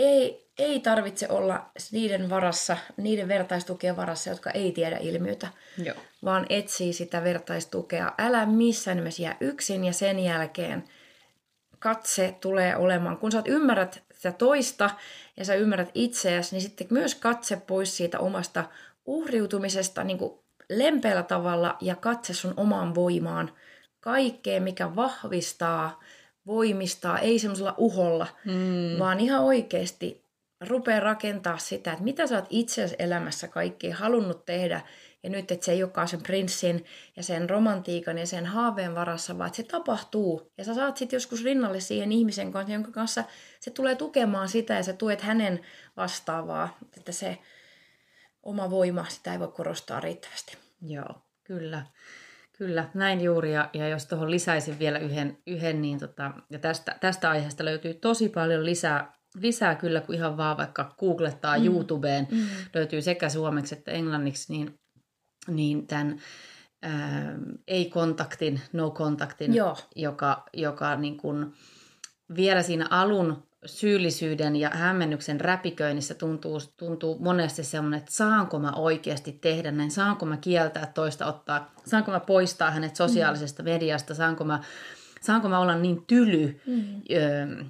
[0.00, 5.48] ei, ei tarvitse olla niiden varassa, niiden vertaistukien varassa, jotka ei tiedä ilmiötä,
[5.84, 5.96] Joo.
[6.24, 8.12] vaan etsii sitä vertaistukea.
[8.18, 10.84] Älä missään nimessä jää yksin ja sen jälkeen
[11.78, 14.90] katse tulee olemaan, kun sä ymmärrät sitä toista
[15.36, 18.64] ja sä ymmärrät itseäsi, niin sitten myös katse pois siitä omasta
[19.06, 20.38] uhriutumisesta niin kuin
[20.68, 23.52] lempeällä tavalla ja katse sun omaan voimaan.
[24.00, 26.00] Kaikkea, mikä vahvistaa,
[26.50, 28.98] voimistaa, ei semmoisella uholla, mm.
[28.98, 30.24] vaan ihan oikeasti
[30.60, 34.80] rupea rakentaa sitä, että mitä sä oot itse elämässä kaikkea halunnut tehdä.
[35.22, 36.84] Ja nyt, että se ei olekaan sen prinssin
[37.16, 40.52] ja sen romantiikan ja sen haaveen varassa, vaan että se tapahtuu.
[40.58, 43.24] Ja sä saat sitten joskus rinnalle siihen ihmisen kanssa, jonka kanssa
[43.60, 45.60] se tulee tukemaan sitä ja sä tuet hänen
[45.96, 46.78] vastaavaa.
[46.96, 47.38] Että se
[48.42, 50.56] oma voima, sitä ei voi korostaa riittävästi.
[50.82, 51.86] Joo, kyllä.
[52.60, 53.52] Kyllä, näin juuri.
[53.52, 57.94] Ja, ja jos tuohon lisäisin vielä yhden, yhden niin tota, ja tästä, tästä aiheesta löytyy
[57.94, 61.64] tosi paljon lisää, lisää kyllä, kun ihan vaan vaikka googlettaa mm.
[61.64, 62.46] YouTubeen, mm.
[62.74, 64.74] löytyy sekä suomeksi että englanniksi, niin,
[65.48, 66.20] niin tämän
[66.82, 67.38] ää,
[67.68, 69.54] ei-kontaktin, no-kontaktin,
[69.96, 71.52] joka, joka niin kuin
[72.36, 79.32] vielä siinä alun syyllisyyden ja hämmennyksen räpiköinnissä tuntuu, tuntuu monesti semmoinen, että saanko mä oikeasti
[79.32, 84.62] tehdä näin, saanko mä kieltää toista ottaa, saanko mä poistaa hänet sosiaalisesta mediasta, saanko mä,
[85.20, 86.60] saanko mä olla niin tyly.
[86.66, 87.02] Mm.
[87.12, 87.64] Öö,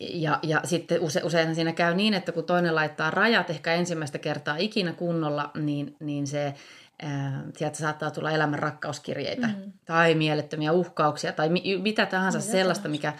[0.00, 4.18] ja, ja sitten use, useinhan siinä käy niin, että kun toinen laittaa rajat ehkä ensimmäistä
[4.18, 6.54] kertaa ikinä kunnolla, niin, niin se
[7.02, 9.72] ää, sieltä saattaa tulla elämän rakkauskirjeitä mm.
[9.84, 12.88] tai mielettömiä uhkauksia tai mi, mitä tahansa mitä sellaista, tahansa.
[12.88, 13.12] mikä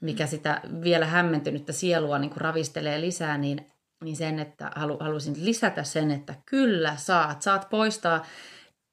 [0.00, 3.66] mikä sitä vielä hämmentynyttä sielua niin kuin ravistelee lisää, niin,
[4.04, 8.26] niin sen, että halu, halusin lisätä sen, että kyllä saat, saat poistaa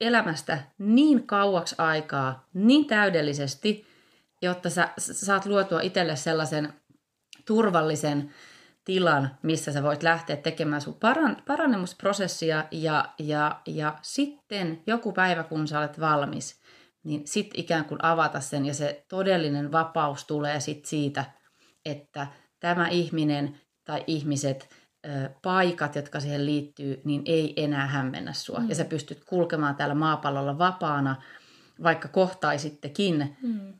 [0.01, 3.85] elämästä niin kauaksi aikaa, niin täydellisesti,
[4.41, 6.73] jotta sä saat luotua itselle sellaisen
[7.45, 8.33] turvallisen
[8.85, 15.43] tilan, missä sä voit lähteä tekemään sun paran, parannemusprosessia ja, ja, ja sitten joku päivä,
[15.43, 16.60] kun sä olet valmis,
[17.03, 21.25] niin sitten ikään kuin avata sen ja se todellinen vapaus tulee sitten siitä,
[21.85, 22.27] että
[22.59, 24.69] tämä ihminen tai ihmiset,
[25.41, 28.59] paikat, jotka siihen liittyy, niin ei enää hämmennä sua.
[28.59, 28.69] Mm.
[28.69, 31.21] Ja sä pystyt kulkemaan täällä maapallolla vapaana,
[31.83, 33.37] vaikka kohtaisittekin.
[33.41, 33.73] Mm.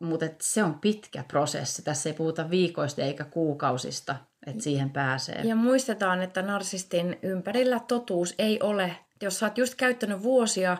[0.00, 1.82] Mutta se on pitkä prosessi.
[1.82, 5.40] Tässä ei puhuta viikoista eikä kuukausista, että siihen pääsee.
[5.44, 8.96] Ja muistetaan, että narsistin ympärillä totuus ei ole.
[9.22, 10.76] Jos sä oot just käyttänyt vuosia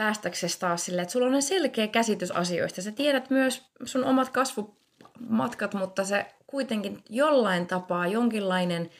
[0.00, 2.82] päästäksesi taas silleen, että sulla on selkeä käsitys asioista.
[2.82, 8.90] Sä tiedät myös sun omat kasvumatkat, mutta se kuitenkin jollain tapaa, jonkinlainen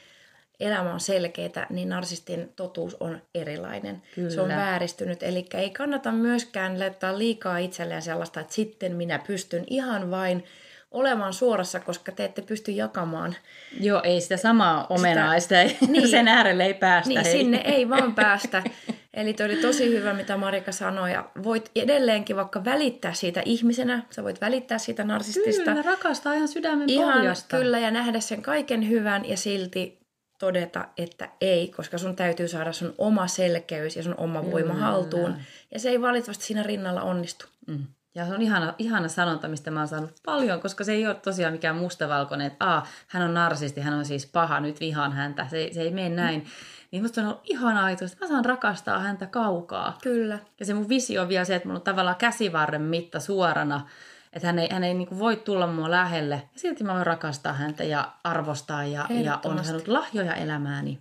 [0.60, 4.02] elämä on selkeää, niin narsistin totuus on erilainen.
[4.14, 4.30] Kyllä.
[4.30, 9.64] Se on vääristynyt, eli ei kannata myöskään laittaa liikaa itselleen sellaista, että sitten minä pystyn
[9.66, 10.44] ihan vain
[10.90, 13.36] olemaan suorassa, koska te ette pysty jakamaan.
[13.80, 17.08] Joo, ei sitä samaa omenaa, sitä, sitä ei, niin, sen äärelle ei päästä.
[17.08, 17.32] Niin, hei.
[17.32, 18.62] sinne ei vaan päästä.
[19.14, 21.12] Eli toi oli tosi hyvä, mitä Marika sanoi.
[21.12, 24.02] Ja voit edelleenkin vaikka välittää siitä ihmisenä.
[24.10, 25.64] Sä voit välittää siitä narsistista.
[25.64, 27.56] Kyllä, rakastaa ihan sydämen ihan, pohjasta.
[27.56, 30.00] Kyllä, ja nähdä sen kaiken hyvän ja silti
[30.38, 34.52] todeta, että ei, koska sun täytyy saada sun oma selkeys ja sun oma kyllä.
[34.52, 35.36] voima haltuun.
[35.74, 37.46] Ja se ei valitettavasti siinä rinnalla onnistu.
[37.66, 37.86] Mm.
[38.14, 41.14] Ja se on ihana, ihana sanonta, mistä mä oon saanut paljon, koska se ei ole
[41.14, 45.46] tosiaan mikään mustavalkoinen, että Aa, hän on narsisti, hän on siis paha, nyt vihaan häntä.
[45.50, 46.46] Se, se ei mene näin.
[46.92, 49.98] Niin musta on ollut ihan aito, että mä saan rakastaa häntä kaukaa.
[50.02, 50.38] Kyllä.
[50.60, 53.88] Ja se mun visio on vielä se, että mulla on tavallaan käsivarren mitta suorana,
[54.32, 56.34] että hän ei, hän ei niin voi tulla mua lähelle.
[56.34, 60.98] Ja silti mä voin rakastaa häntä ja arvostaa ja, ja on saanut lahjoja elämääni.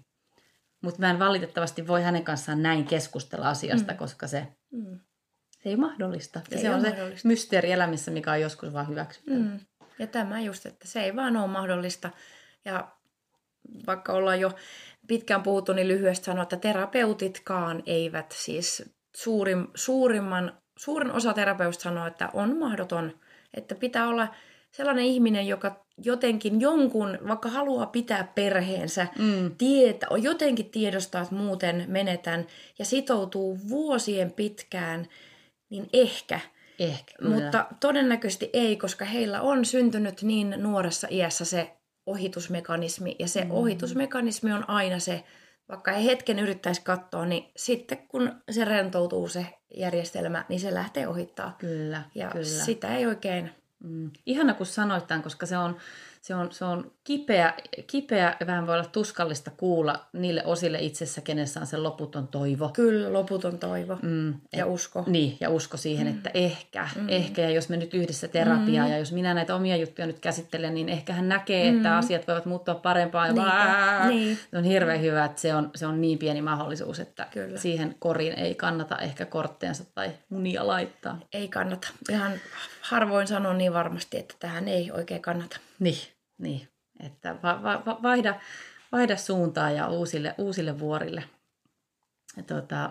[0.81, 3.97] Mutta mä en valitettavasti voi hänen kanssaan näin keskustella asiasta, mm.
[3.97, 4.47] koska se...
[4.71, 4.99] Mm
[5.63, 6.41] se ei ole mahdollista.
[6.49, 7.21] Se, ja se on mahdollista.
[7.21, 9.37] se mysteeri elämässä, mikä on joskus vaan hyväksyttävä.
[9.37, 9.59] Mm.
[9.99, 12.09] Ja tämä just, että se ei vaan ole mahdollista.
[12.65, 12.91] Ja
[13.87, 14.51] vaikka ollaan jo
[15.09, 22.07] pitkään puhuttu, niin lyhyesti sanoa, että terapeutitkaan eivät siis suurin, suurimman, suurin osa terapeutista sanoo,
[22.07, 23.11] että on mahdoton.
[23.53, 24.27] Että pitää olla
[24.71, 29.51] sellainen ihminen, joka jotenkin jonkun, vaikka haluaa pitää perheensä, mm.
[29.57, 32.47] tietä, jotenkin tiedostaa, että muuten menetän
[32.79, 35.07] ja sitoutuu vuosien pitkään–
[35.69, 36.39] niin ehkä.
[36.79, 41.71] Ehkä, Mutta todennäköisesti ei, koska heillä on syntynyt niin nuoressa iässä se
[42.09, 43.15] ohitusmekanismi.
[43.19, 43.51] Ja se mm.
[43.51, 45.23] ohitusmekanismi on aina se,
[45.69, 49.45] vaikka ei hetken yrittäisi katsoa, niin sitten kun se rentoutuu se
[49.77, 51.55] järjestelmä, niin se lähtee ohittaa.
[51.57, 52.45] Kyllä, ja kyllä.
[52.45, 53.51] sitä ei oikein...
[53.83, 54.11] Mm.
[54.25, 55.77] Ihana kun sanoit tämän, koska se on,
[56.21, 57.53] se on, se on kipeä,
[57.87, 62.69] kipeä ja vähän voi olla tuskallista kuulla niille osille itsessä, kenessä on se loputon toivo.
[62.73, 65.03] Kyllä, loputon toivo mm, ja et, usko.
[65.07, 66.13] Niin, ja usko siihen, mm.
[66.13, 67.09] että ehkä, mm.
[67.09, 68.91] ehkä, ja jos me nyt yhdessä terapiaa, mm.
[68.91, 71.77] ja jos minä näitä omia juttuja nyt käsittelen, niin ehkä hän näkee, mm.
[71.77, 73.35] että asiat voivat muuttua parempaan.
[73.35, 74.37] Ja niin.
[74.51, 77.57] Se on hirveän hyvä, että se on, se on niin pieni mahdollisuus, että Kyllä.
[77.57, 81.19] siihen koriin ei kannata ehkä kortteensa tai munia laittaa.
[81.33, 81.87] Ei kannata.
[82.09, 82.31] Ihan
[82.81, 85.57] harvoin sanon niin varmasti, että tähän ei oikein kannata.
[85.79, 86.07] Niin,
[86.37, 86.67] niin.
[86.99, 88.39] Että va- va- vaihda,
[88.91, 91.23] vaihda suuntaa ja uusille, uusille vuorille.
[92.37, 92.89] Ja tota,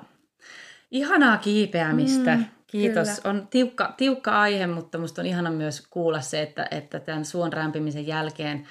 [0.91, 2.37] ihanaa kiipeämistä.
[2.37, 3.09] Mm, Kiitos.
[3.09, 3.31] Kyllä.
[3.31, 7.53] On tiukka, tiukka aihe, mutta minusta on ihana myös kuulla se, että, että tämän suon
[7.53, 8.67] rämpimisen jälkeen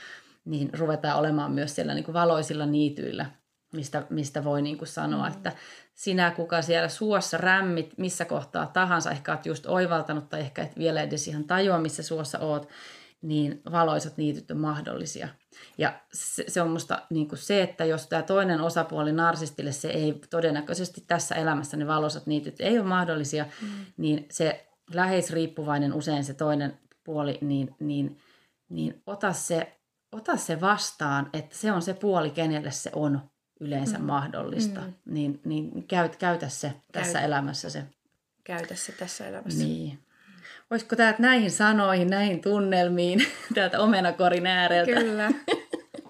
[0.46, 3.26] niin ruvetaan olemaan myös siellä niin kuin valoisilla niityillä,
[3.74, 5.34] mistä, mistä voi niin kuin sanoa, mm.
[5.34, 5.52] että
[5.94, 10.78] sinä, kuka siellä suossa rämmit, missä kohtaa tahansa, ehkä olet just oivaltanut tai ehkä et
[10.78, 12.70] vielä edes ihan tajua, missä suossa oot,
[13.22, 15.30] niin valoisat niityt on mahdollisia.
[15.78, 19.88] Ja se, se on musta niin kuin se, että jos tämä toinen osapuoli narsistille, se
[19.88, 23.68] ei todennäköisesti tässä elämässä ne valoisat niityt ei ole mahdollisia, mm.
[23.98, 28.20] niin se läheisriippuvainen usein se toinen puoli, niin, niin,
[28.70, 29.80] niin ota, se,
[30.12, 33.22] ota se vastaan, että se on se puoli, kenelle se on
[33.60, 34.06] yleensä mm.
[34.06, 34.82] mahdollista.
[34.82, 34.94] Mm.
[35.06, 36.84] Niin, niin käyt, käytä se Käyt.
[36.92, 37.84] tässä elämässä se.
[38.44, 39.64] Käytä se tässä elämässä.
[39.64, 40.07] Niin.
[40.70, 43.20] Olisiko täältä näihin sanoihin, näihin tunnelmiin,
[43.56, 44.92] täältä omenakorin ääreltä?
[44.92, 45.32] Kyllä.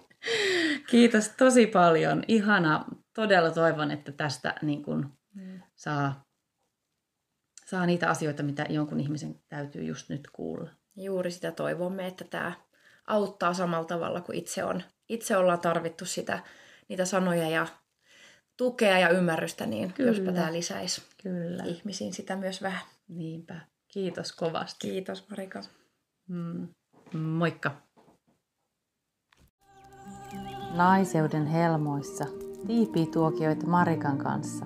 [0.92, 2.24] Kiitos tosi paljon.
[2.28, 2.86] Ihana.
[3.14, 5.62] Todella toivon, että tästä niin kun, mm.
[5.76, 6.26] saa,
[7.66, 10.70] saa niitä asioita, mitä jonkun ihmisen täytyy just nyt kuulla.
[10.96, 12.52] Juuri sitä toivomme, että tämä
[13.08, 14.84] auttaa samalla tavalla kuin itse on.
[15.10, 16.40] Itse ollaan tarvittu sitä,
[16.90, 17.68] niitä sanoja ja
[18.58, 20.12] tukea ja ymmärrystä, niin Kyllä.
[20.12, 21.64] jospa tämä lisäisi Kyllä.
[21.64, 22.82] ihmisiin sitä myös vähän.
[23.08, 23.60] Niinpä.
[23.98, 24.88] Kiitos kovasti.
[24.92, 25.62] Kiitos Marika.
[26.28, 26.68] Mm.
[27.14, 27.72] Moikka.
[30.76, 32.26] Naiseuden helmoissa
[32.68, 34.66] tiipii-tuokioita Marikan kanssa.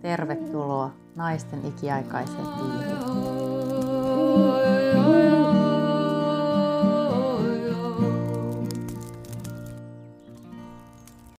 [0.00, 2.98] Tervetuloa naisten ikiaikaiseen piiriin.